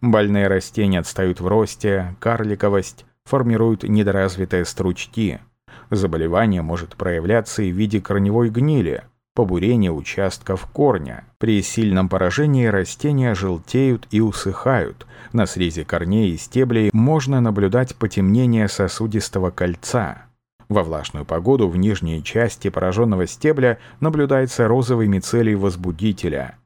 Больные 0.00 0.48
растения 0.48 1.00
отстают 1.00 1.40
в 1.40 1.46
росте, 1.46 2.16
карликовость, 2.20 3.04
формируют 3.24 3.82
недоразвитые 3.82 4.64
стручки. 4.64 5.40
Заболевание 5.90 6.62
может 6.62 6.96
проявляться 6.96 7.62
и 7.62 7.72
в 7.72 7.76
виде 7.76 8.00
корневой 8.00 8.50
гнили, 8.50 9.04
побурения 9.34 9.92
участков 9.92 10.66
корня. 10.66 11.24
При 11.38 11.62
сильном 11.62 12.08
поражении 12.08 12.66
растения 12.66 13.34
желтеют 13.34 14.08
и 14.10 14.20
усыхают. 14.20 15.06
На 15.32 15.46
срезе 15.46 15.84
корней 15.84 16.32
и 16.32 16.36
стеблей 16.36 16.90
можно 16.92 17.40
наблюдать 17.40 17.94
потемнение 17.94 18.66
сосудистого 18.66 19.50
кольца. 19.50 20.22
Во 20.68 20.82
влажную 20.82 21.24
погоду 21.24 21.68
в 21.68 21.76
нижней 21.76 22.24
части 22.24 22.70
пораженного 22.70 23.28
стебля 23.28 23.78
наблюдается 24.00 24.66
розовый 24.66 25.06
мицелий 25.06 25.54
возбудителя. 25.54 26.56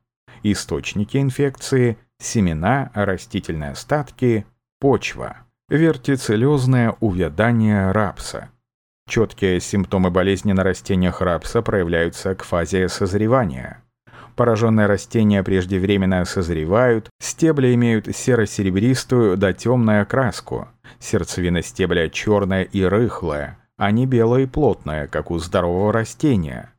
Источники 0.43 1.19
инфекции 1.19 1.99
семена, 2.19 2.91
растительные 2.95 3.73
остатки, 3.73 4.47
почва, 4.79 5.37
вертицеллезное 5.69 6.97
увядание 7.01 7.91
рапса. 7.93 8.49
Четкие 9.11 9.59
симптомы 9.59 10.13
болезни 10.13 10.53
на 10.53 10.63
растениях 10.63 11.21
рапса 11.21 11.63
проявляются 11.63 12.37
к 12.37 12.45
фазе 12.45 12.89
созревания. 12.89 13.83
Пораженные 14.37 14.87
растения 14.87 15.43
преждевременно 15.43 16.25
созревают, 16.25 17.11
стебли 17.19 17.75
имеют 17.75 18.07
серо-серебристую 18.15 19.37
до 19.37 19.53
темную 19.53 20.03
окраску. 20.03 20.69
Сердцевина 21.01 21.61
стебля 21.61 22.09
черная 22.09 22.63
и 22.63 22.85
рыхлая, 22.85 23.59
а 23.77 23.91
не 23.91 24.07
белая 24.07 24.45
и 24.45 24.47
плотная, 24.47 25.09
как 25.09 25.33
у 25.33 25.41
здорового 25.41 25.93
растения. 25.93 26.73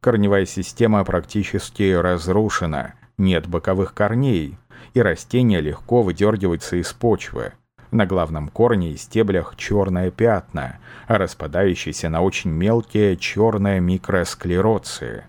Корневая 0.00 0.46
система 0.46 1.04
практически 1.04 1.92
разрушена, 1.92 2.94
нет 3.16 3.46
боковых 3.46 3.94
корней, 3.94 4.58
и 4.92 5.00
растение 5.00 5.60
легко 5.60 6.02
выдергивается 6.02 6.74
из 6.74 6.92
почвы. 6.92 7.52
На 7.90 8.06
главном 8.06 8.48
корне 8.48 8.92
и 8.92 8.96
стеблях 8.96 9.54
черные 9.56 10.12
пятна, 10.12 10.78
а 11.08 11.18
распадающиеся 11.18 12.08
на 12.08 12.20
очень 12.20 12.50
мелкие 12.50 13.16
черные 13.16 13.80
микросклероции. 13.80 15.24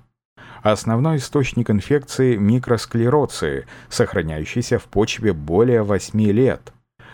Основной 0.61 1.17
источник 1.17 1.71
инфекции– 1.71 2.35
микросклероции, 2.37 3.65
сохраняющийся 3.89 4.77
в 4.77 4.83
почве 4.83 5.33
более 5.33 5.81
8 5.81 6.21
лет. 6.31 6.71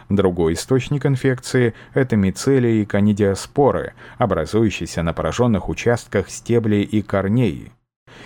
Другой 0.10 0.53
источник 0.53 1.05
инфекции– 1.05 1.73
это 1.93 2.17
мицелии 2.17 2.81
и 2.81 2.86
канидиоспоры, 2.86 3.93
образующиеся 4.17 5.01
на 5.01 5.13
пораженных 5.13 5.69
участках 5.69 6.29
стеблей 6.29 6.83
и 6.83 7.01
корней. 7.01 7.71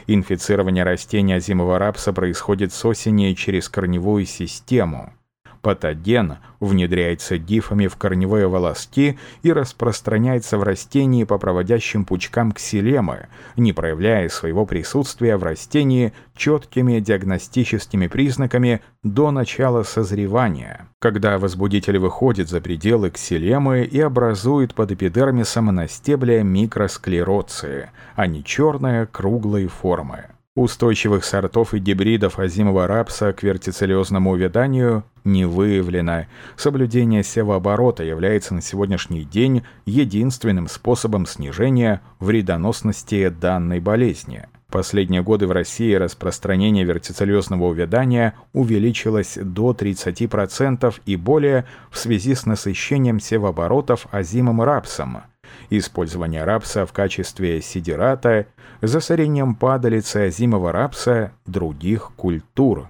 Инфицирование 0.08 0.84
растения 0.84 1.40
зимового 1.40 1.78
рапса 1.78 2.14
происходит 2.14 2.74
с 2.74 2.84
осени 2.84 3.34
через 3.34 3.70
корневую 3.70 4.26
систему– 4.26 5.14
Патоген 5.62 6.38
внедряется 6.60 7.38
дифами 7.38 7.88
в 7.88 7.96
корневые 7.96 8.48
волоски 8.48 9.20
и 9.44 9.54
распространяется 9.54 10.58
в 10.58 10.64
растении 10.64 11.24
по 11.24 11.38
проводящим 11.38 12.04
пучкам 12.04 12.52
ксилемы, 12.52 13.28
не 13.56 13.72
проявляя 13.72 14.28
своего 14.30 14.66
присутствия 14.66 15.38
в 15.38 15.44
растении 15.44 16.14
четкими 16.36 17.00
диагностическими 17.00 18.08
признаками 18.08 18.82
до 19.04 19.30
начала 19.30 19.84
созревания, 19.84 20.88
когда 21.00 21.38
возбудитель 21.38 22.00
выходит 22.00 22.50
за 22.50 22.60
пределы 22.60 23.12
ксилемы 23.12 23.84
и 23.84 24.00
образует 24.00 24.74
под 24.74 24.92
эпидермисом 24.92 25.68
на 25.68 25.88
стебле 25.88 26.44
микросклероции, 26.44 27.92
а 28.16 28.26
не 28.26 28.44
черные 28.44 29.06
круглые 29.06 29.68
формы. 29.68 30.26
Устойчивых 30.62 31.26
сортов 31.26 31.74
и 31.74 31.80
гибридов 31.80 32.38
озимого 32.38 32.86
рапса 32.86 33.34
к 33.34 33.42
вертицеллезному 33.42 34.30
увяданию 34.30 35.04
не 35.24 35.46
выявлено. 35.46 36.28
Соблюдение 36.56 37.24
севооборота 37.24 38.04
является 38.04 38.54
на 38.54 38.62
сегодняшний 38.62 39.24
день 39.24 39.64
единственным 39.88 40.68
способом 40.68 41.26
снижения 41.26 42.02
вредоносности 42.20 43.30
данной 43.30 43.80
болезни. 43.80 44.46
Последние 44.70 45.24
годы 45.24 45.48
в 45.48 45.52
России 45.52 45.96
распространение 45.96 46.86
вертицеллезного 46.86 47.66
увядания 47.66 48.36
увеличилось 48.54 49.40
до 49.42 49.72
30% 49.72 50.94
и 51.08 51.16
более 51.16 51.66
в 51.90 51.98
связи 51.98 52.36
с 52.36 52.46
насыщением 52.46 53.20
севооборотов 53.20 54.06
озимым 54.12 54.62
рапсом– 54.62 55.24
использование 55.70 56.44
рапса 56.44 56.86
в 56.86 56.94
качестве 56.94 57.62
сидирата, 57.62 58.48
засорением 58.82 59.56
падалицы 59.56 60.28
озимого 60.28 60.72
рапса 60.72 61.32
других 61.46 62.12
культур. 62.16 62.90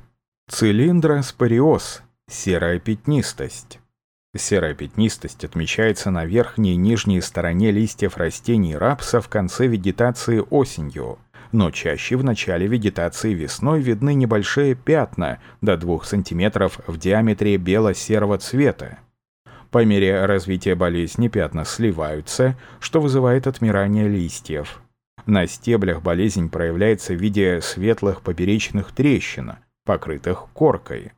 Цилиндроспориоз– 0.50 2.02
серая 2.30 2.80
пятнистость. 2.80 3.80
Серая 4.36 4.74
пятнистость 4.74 5.44
отмечается 5.44 6.10
на 6.10 6.26
верхней 6.26 6.74
и 6.74 6.78
нижней 6.78 7.20
стороне 7.20 7.72
листьев 7.72 8.16
растений 8.16 8.78
рапса 8.78 9.20
в 9.20 9.28
конце 9.28 9.68
вегетации 9.68 10.42
осенью, 10.50 11.20
но 11.52 11.70
чаще 11.70 12.16
в 12.16 12.24
начале 12.24 12.66
вегетации 12.68 13.34
весной 13.34 13.82
видны 13.82 14.14
небольшие 14.14 14.76
пятна 14.76 15.40
до 15.60 15.76
2 15.76 16.04
см 16.06 16.72
в 16.88 16.98
диаметре 16.98 17.58
бело-серого 17.58 18.38
цвета. 18.38 19.00
По 19.72 19.86
мере 19.86 20.26
развития 20.26 20.76
болезни 20.76 21.30
пятна 21.30 21.64
сливаются, 21.64 22.58
что 22.82 23.00
вызывает 23.00 23.48
отмирание 23.48 24.08
листьев. 24.08 24.82
На 25.26 25.48
стеблях 25.48 26.02
болезнь 26.02 26.50
проявляется 26.50 27.14
в 27.14 27.22
виде 27.22 27.62
светлых 27.62 28.22
поперечных 28.22 28.92
трещин, 28.92 29.54
покрытых 29.86 30.48
коркой. 30.54 31.14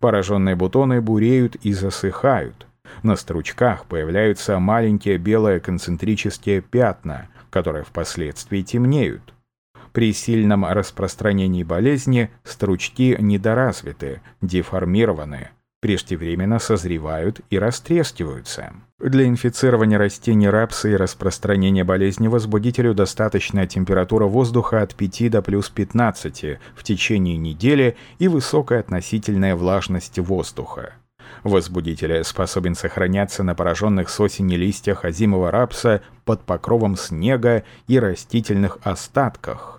Пораженные 0.00 0.56
бутоны 0.56 1.00
буреют 1.00 1.54
и 1.56 1.72
засыхают. 1.72 2.66
На 3.04 3.14
стручках 3.14 3.86
появляются 3.86 4.58
маленькие 4.58 5.18
белые 5.18 5.60
концентрические 5.60 6.62
пятна, 6.62 7.28
которые 7.50 7.84
впоследствии 7.84 8.62
темнеют. 8.62 9.32
При 9.92 10.12
сильном 10.12 10.64
распространении 10.64 11.62
болезни 11.62 12.30
стручки 12.42 13.16
недоразвиты, 13.18 14.22
деформированы, 14.42 15.50
преждевременно 15.86 16.58
созревают 16.58 17.42
и 17.48 17.60
растрескиваются. 17.60 18.72
Для 18.98 19.24
инфицирования 19.24 19.98
растений 19.98 20.48
рапса 20.48 20.88
и 20.88 20.96
распространения 20.96 21.84
болезни 21.84 22.26
возбудителю 22.26 22.92
достаточная 22.92 23.68
температура 23.68 24.24
воздуха 24.24 24.82
от 24.82 24.96
5 24.96 25.30
до 25.30 25.42
плюс 25.42 25.70
15 25.70 26.58
в 26.74 26.82
течение 26.82 27.36
недели 27.36 27.96
и 28.18 28.26
высокая 28.26 28.80
относительная 28.80 29.54
влажность 29.54 30.18
воздуха. 30.18 30.94
Возбудитель 31.44 32.24
способен 32.24 32.74
сохраняться 32.74 33.44
на 33.44 33.54
пораженных 33.54 34.08
с 34.08 34.18
осени 34.18 34.56
листьях 34.56 35.04
озимого 35.04 35.52
рапса 35.52 36.02
под 36.24 36.42
покровом 36.42 36.96
снега 36.96 37.62
и 37.86 38.00
растительных 38.00 38.78
остатках. 38.82 39.75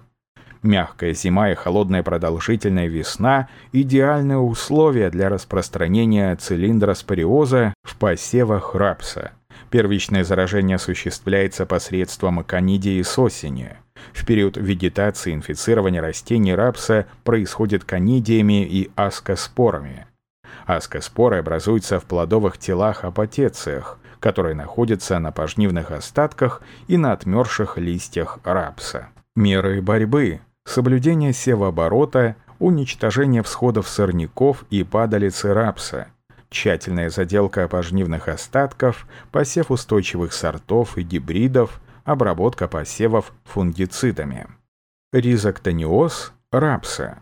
Мягкая 0.67 1.13
зима 1.13 1.51
и 1.51 1.55
холодная 1.55 2.03
продолжительная 2.03 2.87
весна– 2.87 3.47
идеальные 3.71 4.39
условия 4.39 5.09
для 5.09 5.29
распространения 5.29 6.35
цилиндроспориоза 6.35 7.73
в 7.83 7.95
посевах 7.95 8.75
рапса. 8.75 9.31
Первичное 9.69 10.25
заражение 10.25 10.75
осуществляется 10.75 11.65
посредством 11.65 12.43
канидии 12.43 13.01
с 13.01 13.17
осени. 13.17 13.77
В 14.11 14.25
период 14.25 14.57
вегетации 14.57 15.33
инфицирование 15.33 16.01
растений 16.01 16.53
рапса 16.53 17.05
происходит 17.23 17.85
канидиями 17.85 18.65
и 18.65 18.91
аскоспорами. 18.97 20.05
Аскоспоры 20.65 21.37
образуются 21.37 22.01
в 22.01 22.03
плодовых 22.03 22.57
телах 22.57 23.05
апотециях, 23.05 23.99
которые 24.19 24.53
находятся 24.53 25.17
на 25.19 25.31
пожнивных 25.31 25.91
остатках 25.91 26.61
и 26.89 26.97
на 26.97 27.13
отмерших 27.13 27.77
листьях 27.77 28.39
рапса. 28.43 29.07
Меры 29.37 29.81
борьбы 29.81 30.41
соблюдение 30.67 31.33
севооборота, 31.33 32.35
уничтожение 32.59 33.41
всходов 33.41 33.87
сорняков 33.87 34.65
и 34.69 34.83
падалицы 34.83 35.53
рапса, 35.53 36.07
тщательная 36.49 37.09
заделка 37.09 37.67
пожнивных 37.67 38.27
остатков, 38.27 39.07
посев 39.31 39.71
устойчивых 39.71 40.33
сортов 40.33 40.97
и 40.97 41.03
гибридов, 41.03 41.79
обработка 42.03 42.67
посевов 42.67 43.33
фунгицидами. 43.45 44.47
Ризоктониоз 45.13 46.33
рапса. 46.51 47.19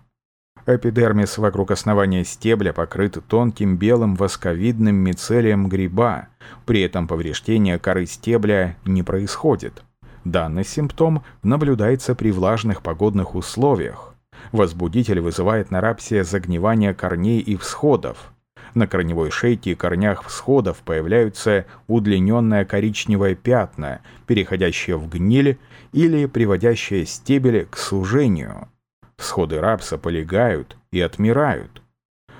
Эпидермис 0.67 1.37
вокруг 1.37 1.69
основания 1.69 2.25
стебля 2.25 2.73
покрыт 2.73 3.19
тонким 3.27 3.77
белым 3.77 4.15
восковидным 4.15 4.95
мицелием 4.95 5.69
гриба, 5.69 6.29
при 6.65 6.81
этом 6.81 7.07
повреждения 7.07 7.77
коры 7.77 8.07
стебля 8.07 8.75
не 8.85 9.03
происходит. 9.03 9.84
Данный 10.25 10.65
симптом 10.65 11.23
наблюдается 11.43 12.15
при 12.15 12.31
влажных 12.31 12.81
погодных 12.81 13.35
условиях. 13.35 14.15
Возбудитель 14.51 15.19
вызывает 15.19 15.69
на 15.69 15.81
рапсе 15.81 16.23
загнивание 16.23 16.95
корней 16.95 17.39
и 17.39 17.55
всходов. 17.55 18.33
На 18.73 18.87
корневой 18.87 19.29
шейке 19.29 19.71
и 19.71 19.75
корнях 19.75 20.23
всходов 20.23 20.79
появляются 20.79 21.65
удлиненные 21.87 22.65
коричневые 22.65 23.35
пятна, 23.35 24.01
переходящие 24.25 24.97
в 24.97 25.07
гниль 25.07 25.59
или 25.93 26.25
приводящие 26.25 27.05
стебель 27.05 27.67
к 27.67 27.77
сужению. 27.77 28.67
Всходы 29.17 29.61
рапса 29.61 29.99
полегают 29.99 30.75
и 30.91 30.99
отмирают. 31.01 31.83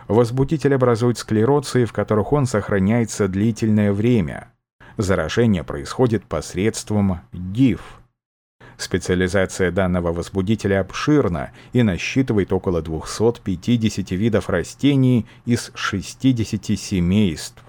Возбудитель 0.07 0.73
образует 0.73 1.19
склероции, 1.19 1.85
в 1.85 1.93
которых 1.93 2.33
он 2.33 2.47
сохраняется 2.47 3.27
длительное 3.27 3.93
время– 3.93 4.49
Заражение 4.97 5.63
происходит 5.63 6.25
посредством 6.25 7.21
ГИФ. 7.33 7.81
Специализация 8.77 9.71
данного 9.71 10.11
возбудителя 10.11 10.81
обширна 10.81 11.51
и 11.73 11.83
насчитывает 11.83 12.51
около 12.53 12.81
250 12.81 14.11
видов 14.11 14.49
растений 14.49 15.25
из 15.45 15.71
60 15.75 16.77
семейств. 16.77 17.63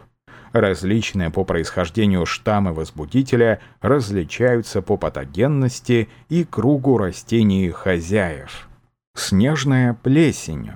Различные 0.52 1.30
по 1.30 1.44
происхождению 1.44 2.26
штаммы 2.26 2.72
возбудителя 2.72 3.60
различаются 3.80 4.80
по 4.80 4.96
патогенности 4.96 6.08
и 6.28 6.44
кругу 6.44 6.96
растений 6.96 7.70
хозяев. 7.70 8.68
Снежная 9.14 9.94
плесень 9.94 10.72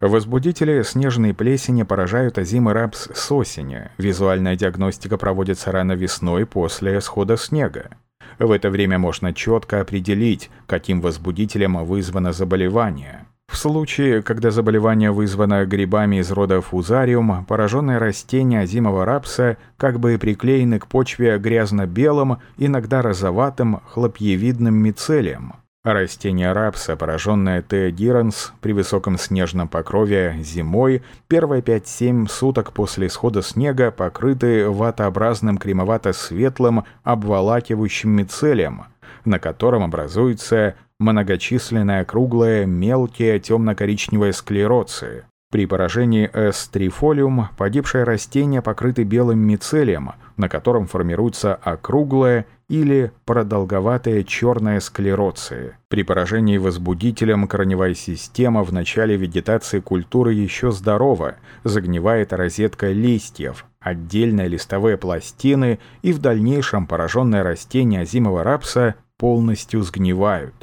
Возбудители 0.00 0.82
снежной 0.82 1.34
плесени 1.34 1.82
поражают 1.82 2.38
озимый 2.38 2.72
рапс 2.72 3.08
с 3.12 3.32
осени. 3.32 3.90
Визуальная 3.98 4.54
диагностика 4.54 5.16
проводится 5.18 5.72
рано 5.72 5.92
весной 5.92 6.46
после 6.46 7.00
схода 7.00 7.36
снега. 7.36 7.90
В 8.38 8.52
это 8.52 8.70
время 8.70 8.98
можно 8.98 9.34
четко 9.34 9.80
определить, 9.80 10.50
каким 10.66 11.00
возбудителем 11.00 11.84
вызвано 11.84 12.32
заболевание. 12.32 13.26
В 13.48 13.56
случае, 13.56 14.22
когда 14.22 14.52
заболевание 14.52 15.10
вызвано 15.10 15.64
грибами 15.64 16.20
из 16.20 16.30
рода 16.30 16.60
фузариум, 16.60 17.44
пораженные 17.46 17.98
растения 17.98 18.66
зимового 18.66 19.04
рапса 19.04 19.56
как 19.76 19.98
бы 19.98 20.16
приклеены 20.18 20.78
к 20.78 20.86
почве 20.86 21.38
грязно-белым, 21.38 22.38
иногда 22.56 23.02
розоватым, 23.02 23.80
хлопьевидным 23.88 24.76
мицелием. 24.76 25.54
Растения 25.94 26.52
рапса, 26.52 26.96
пораженное 26.96 27.62
Т. 27.62 27.90
диранс 27.90 28.52
при 28.60 28.72
высоком 28.72 29.16
снежном 29.16 29.68
покрове 29.68 30.36
зимой, 30.40 31.02
первые 31.28 31.62
5-7 31.62 32.28
суток 32.28 32.72
после 32.72 33.06
исхода 33.06 33.40
снега 33.40 33.90
покрыты 33.90 34.68
ватообразным 34.68 35.56
кремовато-светлым 35.56 36.84
обволакивающим 37.04 38.10
мицелием, 38.10 38.84
на 39.24 39.38
котором 39.38 39.82
образуются 39.82 40.74
многочисленные 40.98 42.04
круглые, 42.04 42.66
мелкие 42.66 43.40
темно-коричневые 43.40 44.34
склероции. 44.34 45.24
При 45.50 45.64
поражении 45.64 46.28
S. 46.30 46.68
трифолиум 46.68 47.48
погибшие 47.56 48.04
растения 48.04 48.60
покрыты 48.60 49.04
белым 49.04 49.38
мицелием, 49.38 50.10
на 50.36 50.50
котором 50.50 50.86
формируются 50.86 51.54
округлые 51.54 52.44
или 52.68 53.12
продолговатые 53.24 54.24
черные 54.24 54.80
склероции. 54.80 55.76
При 55.88 56.02
поражении 56.02 56.58
возбудителем 56.58 57.48
корневая 57.48 57.94
система 57.94 58.62
в 58.62 58.72
начале 58.72 59.16
вегетации 59.16 59.80
культуры 59.80 60.34
еще 60.34 60.70
здорова, 60.70 61.36
загнивает 61.64 62.32
розетка 62.32 62.92
листьев, 62.92 63.64
отдельные 63.80 64.48
листовые 64.48 64.98
пластины 64.98 65.78
и 66.02 66.12
в 66.12 66.18
дальнейшем 66.18 66.86
пораженные 66.86 67.42
растения 67.42 68.04
зимового 68.04 68.44
рапса 68.44 68.96
полностью 69.16 69.82
сгнивают. 69.82 70.54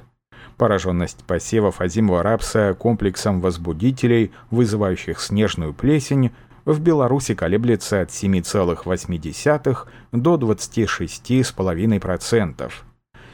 Пораженность 0.58 1.26
посевов 1.26 1.82
озимого 1.82 2.24
рапса 2.24 2.76
комплексом 2.80 3.42
возбудителей, 3.42 4.32
вызывающих 4.52 5.20
снежную 5.20 5.74
плесень, 5.74 6.32
в 6.66 6.82
Беларуси 6.82 7.34
колеблется 7.36 8.02
от 8.02 8.10
7,8 8.10 9.78
до 10.12 10.36
26,5%. 10.36 12.72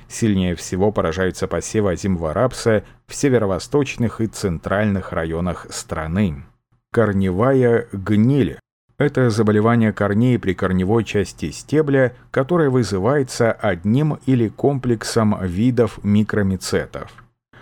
Сильнее 0.07 0.55
всего 0.55 0.91
поражаются 0.91 1.47
посевы 1.47 1.91
озимого 1.91 2.33
рапса 2.33 2.83
в 3.07 3.15
северо-восточных 3.15 4.19
и 4.19 4.27
центральных 4.27 5.13
районах 5.13 5.67
страны. 5.69 6.43
Корневая 6.91 7.87
гниль– 7.93 8.59
это 8.97 9.29
заболевание 9.29 9.93
корней 9.93 10.37
при 10.37 10.53
корневой 10.53 11.05
части 11.05 11.51
стебля, 11.51 12.13
которое 12.29 12.69
вызывается 12.69 13.53
одним 13.53 14.19
или 14.25 14.49
комплексом 14.49 15.37
видов 15.41 16.03
микромицетов. 16.03 17.09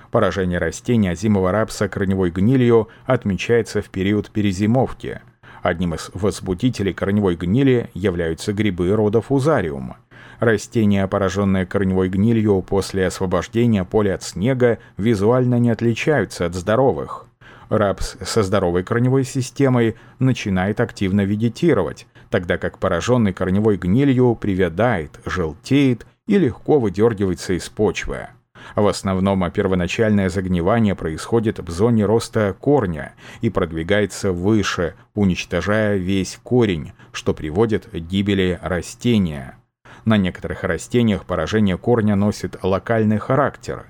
Поражение 0.09 0.57
растения 0.57 1.11
озимого 1.11 1.51
рапса 1.51 1.88
корневой 1.88 2.32
гнилью 2.32 2.88
отмечается 3.05 3.84
в 3.84 3.91
период 3.91 4.32
перезимовки– 4.32 5.22
Одним 5.62 5.95
из 5.95 6.10
возбудителей 6.14 6.93
корневой 6.93 7.36
гнили 7.36 7.89
являются 7.93 8.53
грибы 8.53 8.91
рода 8.91 9.22
фузариум. 9.22 9.95
Растения, 10.39 11.05
пораженные 11.07 11.66
корневой 11.66 12.07
гнилью 12.07 12.62
после 12.62 13.07
освобождения 13.07 13.84
поля 13.84 14.16
от 14.16 14.24
снега, 14.24 14.80
визуально 14.97 15.60
не 15.60 15.70
отличаются 15.70 16.45
от 16.45 16.55
здоровых. 16.55 17.26
Рапс 17.68 18.16
со 18.22 18.41
здоровой 18.41 18.84
корневой 18.84 19.26
системой 19.26 19.95
начинает 20.18 20.80
активно 20.80 21.22
вегетировать, 21.22 22.07
тогда 22.30 22.57
как 22.57 22.80
пораженный 22.80 23.34
корневой 23.34 23.78
гнилью 23.78 24.36
привядает, 24.36 25.20
желтеет 25.26 26.07
и 26.26 26.38
легко 26.38 26.80
выдергивается 26.80 27.53
из 27.53 27.70
почвы. 27.70 28.30
В 28.76 28.88
основном 28.88 29.49
первоначальное 29.51 30.30
загнивание 30.30 30.95
происходит 30.95 31.60
в 31.60 31.70
зоне 31.70 32.05
роста 32.05 32.55
корня 32.60 33.14
и 33.41 33.49
продвигается 33.49 34.32
выше, 34.32 34.95
уничтожая 35.16 35.97
весь 35.97 36.39
корень, 36.43 36.93
что 37.12 37.34
приводит 37.34 37.88
к 37.88 37.95
гибели 37.95 38.60
растения. 38.62 39.57
На 40.05 40.18
некоторых 40.18 40.64
растениях 40.64 41.26
поражение 41.26 41.78
корня 41.78 42.16
носит 42.16 42.57
локальный 42.64 43.18
характер. 43.18 43.86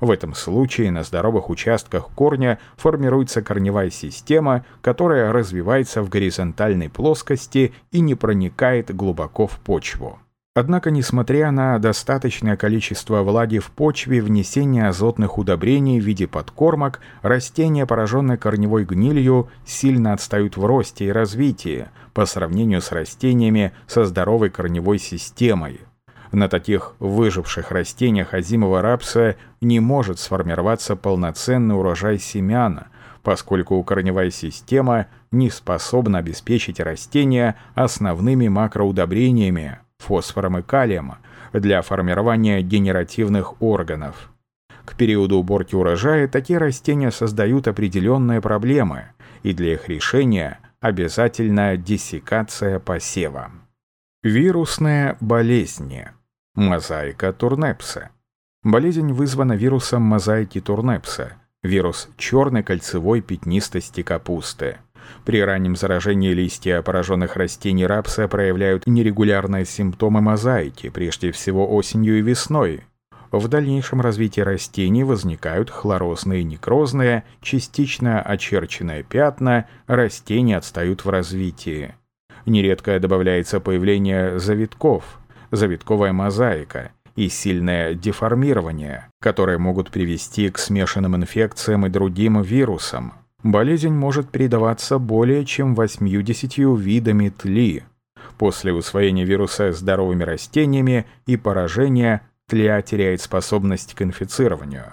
В 0.00 0.10
этом 0.10 0.34
случае 0.34 0.90
на 0.90 1.02
здоровых 1.02 1.48
участках 1.48 2.10
корня 2.10 2.58
формируется 2.76 3.42
корневая 3.42 3.90
система, 3.90 4.64
которая 4.82 5.32
развивается 5.32 6.02
в 6.02 6.08
горизонтальной 6.08 6.90
плоскости 6.90 7.72
и 7.90 8.00
не 8.00 8.14
проникает 8.14 8.94
глубоко 8.94 9.46
в 9.46 9.58
почву. 9.60 10.18
Однако, 10.56 10.92
несмотря 10.92 11.50
на 11.50 11.80
достаточное 11.80 12.56
количество 12.56 13.22
влаги 13.22 13.58
в 13.58 13.72
почве, 13.72 14.22
внесение 14.22 14.86
азотных 14.86 15.36
удобрений 15.36 15.98
в 15.98 16.04
виде 16.04 16.28
подкормок, 16.28 17.00
растения, 17.22 17.86
пораженные 17.86 18.38
корневой 18.38 18.84
гнилью, 18.84 19.48
сильно 19.66 20.12
отстают 20.12 20.56
в 20.56 20.64
росте 20.64 21.06
и 21.06 21.10
развитии 21.12 21.88
по 22.12 22.24
сравнению 22.24 22.82
с 22.82 22.92
растениями 22.92 23.72
со 23.88 24.04
здоровой 24.04 24.48
корневой 24.48 25.00
системой. 25.00 25.80
На 26.30 26.48
таких 26.48 26.94
выживших 27.00 27.72
растениях 27.72 28.32
озимого 28.32 28.80
рапса 28.80 29.34
не 29.60 29.80
может 29.80 30.20
сформироваться 30.20 30.94
полноценный 30.94 31.76
урожай 31.76 32.20
семян, 32.20 32.84
поскольку 33.24 33.82
корневая 33.82 34.30
система 34.30 35.08
не 35.32 35.50
способна 35.50 36.18
обеспечить 36.18 36.78
растения 36.78 37.56
основными 37.74 38.46
макроудобрениями, 38.46 39.78
фосфором 39.98 40.58
и 40.58 40.62
калием 40.62 41.14
для 41.52 41.82
формирования 41.82 42.62
генеративных 42.62 43.62
органов. 43.62 44.30
К 44.84 44.96
периоду 44.96 45.36
уборки 45.36 45.74
урожая 45.74 46.28
такие 46.28 46.58
растения 46.58 47.10
создают 47.10 47.68
определенные 47.68 48.40
проблемы, 48.40 49.06
и 49.42 49.52
для 49.52 49.74
их 49.74 49.88
решения 49.88 50.58
обязательна 50.80 51.76
диссекация 51.76 52.78
посева. 52.78 53.50
Вирусная 54.22 55.16
болезнь. 55.20 56.02
Мозаика 56.54 57.32
турнепса. 57.32 58.10
Болезнь 58.62 59.12
вызвана 59.12 59.54
вирусом 59.54 60.02
мозаики 60.02 60.60
турнепса, 60.60 61.34
вирус 61.62 62.08
черной 62.16 62.62
кольцевой 62.62 63.20
пятнистости 63.20 64.02
капусты. 64.02 64.78
При 65.24 65.42
раннем 65.42 65.76
заражении 65.76 66.32
листья 66.32 66.82
пораженных 66.82 67.36
растений 67.36 67.86
рапса 67.86 68.28
проявляют 68.28 68.86
нерегулярные 68.86 69.64
симптомы 69.64 70.20
мозаики, 70.20 70.90
прежде 70.90 71.32
всего 71.32 71.74
осенью 71.74 72.18
и 72.18 72.22
весной. 72.22 72.82
В 73.30 73.48
дальнейшем 73.48 74.00
развитии 74.00 74.42
растений 74.42 75.02
возникают 75.02 75.68
хлорозные 75.68 76.44
некрозные, 76.44 77.24
частично 77.40 78.22
очерченные 78.22 79.02
пятна, 79.02 79.66
растения 79.88 80.56
отстают 80.56 81.04
в 81.04 81.10
развитии. 81.10 81.94
Нередко 82.46 83.00
добавляется 83.00 83.58
появление 83.58 84.38
завитков, 84.38 85.18
завитковая 85.50 86.12
мозаика 86.12 86.92
и 87.16 87.28
сильное 87.28 87.94
деформирование, 87.94 89.08
которые 89.20 89.58
могут 89.58 89.90
привести 89.90 90.50
к 90.50 90.58
смешанным 90.58 91.16
инфекциям 91.16 91.86
и 91.86 91.90
другим 91.90 92.40
вирусам. 92.42 93.14
Болезнь 93.44 93.92
может 93.92 94.30
передаваться 94.30 94.98
более 94.98 95.44
чем 95.44 95.74
80 95.74 96.56
видами 96.78 97.28
тли. 97.28 97.82
После 98.38 98.72
усвоения 98.72 99.26
вируса 99.26 99.70
здоровыми 99.72 100.24
растениями 100.24 101.04
и 101.26 101.36
поражения 101.36 102.22
тля 102.48 102.80
теряет 102.80 103.20
способность 103.20 103.92
к 103.92 104.00
инфицированию. 104.00 104.86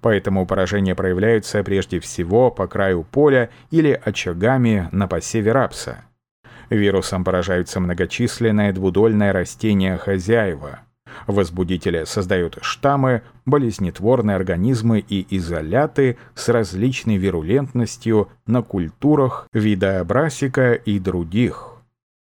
Поэтому 0.00 0.44
поражения 0.44 0.96
проявляются 0.96 1.62
прежде 1.62 2.00
всего 2.00 2.50
по 2.50 2.66
краю 2.66 3.04
поля 3.04 3.48
или 3.70 3.98
очагами 4.04 4.88
на 4.90 5.06
посеве 5.06 5.52
рапса. 5.52 6.04
Вирусом 6.70 7.22
поражаются 7.22 7.78
многочисленные 7.78 8.72
двудольные 8.72 9.30
растения 9.30 9.96
хозяева– 9.98 10.80
Возбудители 11.26 12.04
создают 12.04 12.58
штаммы, 12.62 13.22
болезнетворные 13.46 14.36
организмы 14.36 15.00
и 15.00 15.26
изоляты 15.36 16.16
с 16.34 16.48
различной 16.48 17.16
вирулентностью 17.16 18.28
на 18.46 18.62
культурах 18.62 19.48
вида 19.52 20.04
брасика 20.04 20.74
и 20.74 20.98
других. 20.98 21.72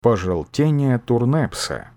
Пожелтение 0.01 0.99
турнепса. 0.99 1.89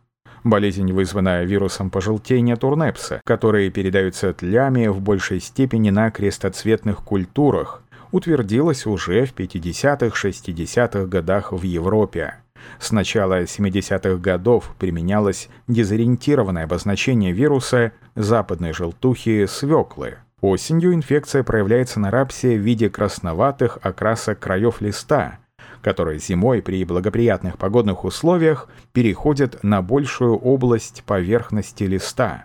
Болезнь 0.43 0.91
вызвана 0.93 1.45
вирусом 1.45 1.91
пожелтения 1.91 2.57
турнепса, 2.57 3.21
которые 3.25 3.71
передаются 3.71 4.33
тлями 4.33 4.87
в 4.87 5.01
большей 5.01 5.39
степени 5.39 5.91
на 5.91 6.11
крестоцветных 6.11 7.05
культурах, 7.05 7.83
утвердилась 8.11 8.87
уже 8.87 9.27
в 9.27 9.35
50-60-х 9.35 11.07
годах 11.07 11.53
в 11.53 11.63
Европе. 11.63 12.40
С 12.79 12.93
начала 12.93 13.43
70-х 13.43 14.17
годов 14.17 14.75
применялось 14.79 15.49
дезориентированное 15.69 16.65
обозначение 16.65 17.33
вируса 17.33 17.93
западной 18.15 18.73
желтухи 18.73 19.47
свеклы. 19.47 20.19
Осенью 20.41 20.95
инфекция 20.95 21.43
проявляется 21.43 22.01
на 22.01 22.11
рапсе 22.11 22.57
в 22.57 22.61
виде 22.61 22.89
красноватых 22.89 23.79
окрасок 23.83 24.39
краев 24.39 24.81
листа, 24.81 25.39
которые 25.83 26.19
зимой 26.19 26.63
при 26.63 26.85
благоприятных 26.85 27.59
погодных 27.59 28.05
условиях 28.05 28.69
переходят 28.93 29.63
на 29.63 29.83
большую 29.83 30.37
область 30.37 31.03
поверхности 31.05 31.85
листа. 31.85 32.45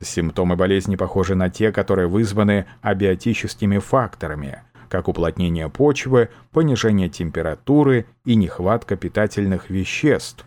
Симптомы 0.00 0.56
болезни 0.56 0.96
похожи 0.96 1.34
на 1.34 1.50
те, 1.50 1.72
которые 1.72 2.08
вызваны 2.08 2.66
абиотическими 2.82 3.78
факторами, 3.78 4.62
как 4.88 5.08
уплотнение 5.08 5.68
почвы, 5.68 6.30
понижение 6.52 7.08
температуры 7.08 8.06
и 8.24 8.34
нехватка 8.34 8.96
питательных 8.96 9.70
веществ. 9.70 10.44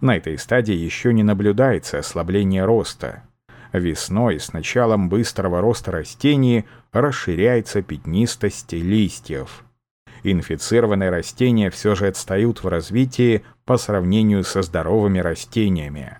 На 0.00 0.16
этой 0.16 0.38
стадии 0.38 0.74
еще 0.74 1.12
не 1.12 1.22
наблюдается 1.22 1.98
ослабление 1.98 2.64
роста. 2.64 3.24
Весной 3.72 4.40
с 4.40 4.52
началом 4.52 5.08
быстрого 5.08 5.60
роста 5.60 5.92
растений 5.92 6.64
расширяется 6.92 7.82
пятнистость 7.82 8.72
листьев. 8.72 9.64
Инфицированные 10.22 11.10
растения 11.10 11.70
все 11.70 11.94
же 11.94 12.06
отстают 12.06 12.62
в 12.62 12.68
развитии 12.68 13.42
по 13.64 13.76
сравнению 13.76 14.44
со 14.44 14.62
здоровыми 14.62 15.18
растениями. 15.18 16.19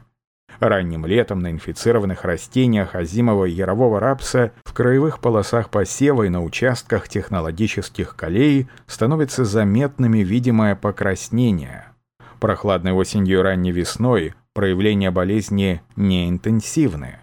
Ранним 0.60 1.06
летом 1.06 1.40
на 1.40 1.50
инфицированных 1.50 2.24
растениях 2.24 2.94
озимого 2.94 3.46
ярового 3.46 3.98
рапса 3.98 4.52
в 4.62 4.74
краевых 4.74 5.20
полосах 5.20 5.70
посева 5.70 6.24
и 6.24 6.28
на 6.28 6.44
участках 6.44 7.08
технологических 7.08 8.14
колей 8.14 8.68
становится 8.86 9.46
заметными 9.46 10.18
видимое 10.18 10.76
покраснение. 10.76 11.86
Прохладной 12.40 12.92
осенью 12.92 13.38
и 13.38 13.42
ранней 13.42 13.72
весной 13.72 14.34
проявления 14.52 15.10
болезни 15.10 15.80
не 15.96 16.28
интенсивны. 16.28 17.20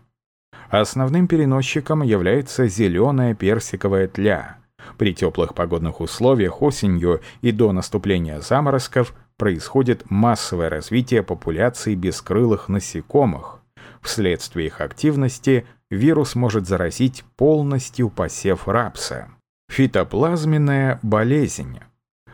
Основным 0.71 1.27
переносчиком 1.27 2.01
является 2.01 2.67
зеленая 2.67 3.35
персиковая 3.35 4.07
тля. 4.07 4.57
При 4.97 5.13
теплых 5.13 5.53
погодных 5.53 6.01
условиях 6.01 6.63
осенью 6.63 7.21
и 7.41 7.51
до 7.51 7.71
наступления 7.71 8.39
заморозков 8.41 9.13
происходит 9.37 10.09
массовое 10.09 10.69
развитие 10.69 11.23
популяции 11.23 11.95
бескрылых 11.95 12.69
насекомых. 12.69 13.59
Вследствие 14.01 14.67
их 14.67 14.81
активности 14.81 15.65
вирус 15.89 16.35
может 16.35 16.67
заразить 16.67 17.23
полностью 17.35 18.09
посев 18.09 18.67
рапса. 18.67 19.29
Фитоплазменная 19.69 20.99
болезнь. 21.03 21.79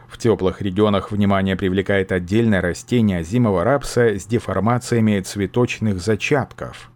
В 0.07 0.17
теплых 0.19 0.61
регионах 0.61 1.11
внимание 1.11 1.55
привлекает 1.55 2.11
отдельное 2.11 2.61
растение 2.61 3.23
зимового 3.23 3.63
рапса 3.63 4.19
с 4.19 4.25
деформациями 4.25 5.19
цветочных 5.19 5.99
зачатков. 5.99 6.91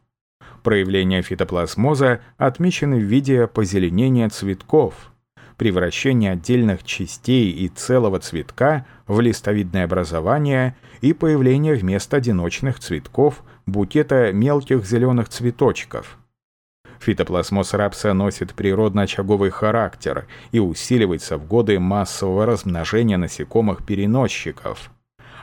Проявления 0.62 1.24
фитоплазмоза 1.24 2.22
отмечены 2.38 2.97
в 2.97 3.03
виде 3.03 3.47
позеленения 3.47 4.30
цветков, 4.30 5.12
превращения 5.58 6.34
отдельных 6.34 6.84
частей 6.84 7.51
и 7.51 7.68
целого 7.68 8.20
цветка 8.20 8.86
в 9.08 9.20
листовидное 9.20 9.84
образование 9.84 10.76
и 11.01 11.14
появление 11.14 11.76
вместо 11.76 12.18
одиночных 12.18 12.80
цветков 12.80 13.43
букета 13.66 14.32
мелких 14.32 14.86
зеленых 14.86 15.30
цветочков. 15.30 16.18
Фитоплазмоз 16.99 17.74
рапса 17.74 18.14
носит 18.14 18.53
природно-очаговый 18.53 19.49
характер 19.49 20.28
и 20.51 20.60
усиливается 20.60 21.38
в 21.38 21.45
годы 21.45 21.80
массового 21.80 22.45
размножения 22.45 23.18
насекомых-переносчиков. 23.18 24.91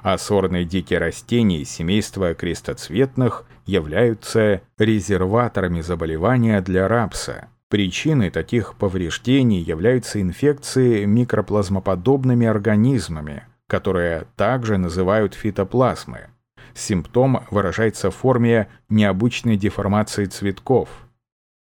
А 0.03 0.19
сорные 0.19 0.65
дикие 0.65 0.99
растения 0.99 1.65
семейства 1.65 2.35
крестоцветных 2.35 3.45
являются 3.67 4.61
резерваторами 4.79 5.81
заболевания 5.81 6.61
для 6.61 6.89
рапса. 6.89 7.49
Причиной 7.75 8.31
таких 8.31 8.77
повреждений 8.77 9.61
являются 9.61 10.23
инфекции 10.23 11.07
микроплазмоподобными 11.07 12.47
организмами, 12.47 13.49
которые 13.67 14.29
также 14.37 14.79
называют 14.79 15.35
фитоплазмы. 15.35 16.29
Симптом 16.73 17.45
выражается 17.51 18.13
в 18.13 18.15
форме 18.15 18.69
необычной 18.89 19.57
деформации 19.57 20.27
цветков. 20.27 20.89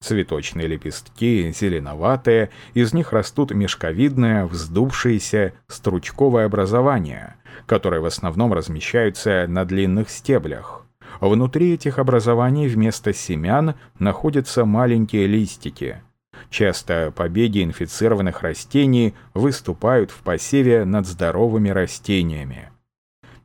Цветочные 0.01 0.69
лепестки 0.69 1.53
зеленоватые, 1.53 2.51
из 2.75 2.95
них 2.95 3.13
растут 3.13 3.51
мешковидное, 3.51 4.47
вздувшееся 4.47 5.55
стручковое 5.67 6.47
образование, 6.47 7.35
которое 7.67 8.01
в 8.01 8.07
основном 8.07 8.53
размещаются 8.53 9.47
на 9.49 9.65
длинных 9.65 10.09
стеблях. 10.09 10.86
Внутри 11.21 11.75
этих 11.75 11.99
образований 11.99 12.69
вместо 12.69 13.13
семян 13.13 13.75
находятся 13.99 14.65
маленькие 14.65 15.27
листики. 15.27 16.03
Часто 16.51 17.13
побеги 17.15 17.63
инфицированных 17.63 18.43
растений 18.43 19.15
выступают 19.35 20.11
в 20.11 20.23
посеве 20.23 20.85
над 20.85 21.07
здоровыми 21.07 21.71
растениями. 21.71 22.71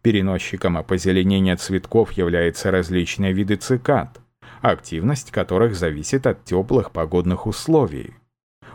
Переносчиком 0.02 0.78
опозеленения 0.78 1.56
цветков 1.56 2.12
являются 2.14 2.72
различные 2.72 3.34
виды 3.34 3.56
цикад, 3.56 4.20
активность 4.62 5.32
которых 5.32 5.76
зависит 5.76 6.28
от 6.28 6.44
теплых 6.44 6.92
погодных 6.92 7.48
условий. 7.48 8.16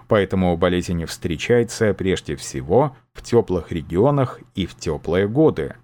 Поэтому 0.09 0.57
болезнь 0.57 1.05
встречается 1.05 1.93
прежде 1.93 2.37
всего 2.37 2.97
в 3.13 3.23
теплых 3.23 3.73
регионах 3.73 4.41
и 4.55 4.67
в 4.67 4.77
теплые 4.77 5.29
годы. 5.29 5.75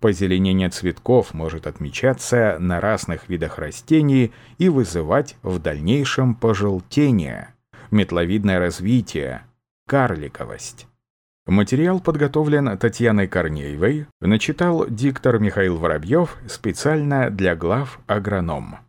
Позеленение 0.00 0.68
цветков 0.68 1.32
может 1.32 1.66
отмечаться 1.66 2.56
на 2.60 2.80
разных 2.80 3.28
видах 3.28 3.58
растений 3.58 4.32
и 4.58 4.68
вызывать 4.68 5.36
в 5.42 5.58
дальнейшем 5.58 6.34
пожелтение, 6.34 7.54
метловидное 7.90 8.58
развитие, 8.58 9.42
карликовость. 9.88 10.86
Материал 11.46 12.00
подготовлен 12.00 12.76
Татьяной 12.76 13.28
Корнеевой, 13.28 14.06
начитал 14.20 14.86
диктор 14.88 15.38
Михаил 15.38 15.76
Воробьев 15.76 16.36
специально 16.48 17.30
для 17.30 17.54
глав 17.54 18.00
«Агроном». 18.06 18.85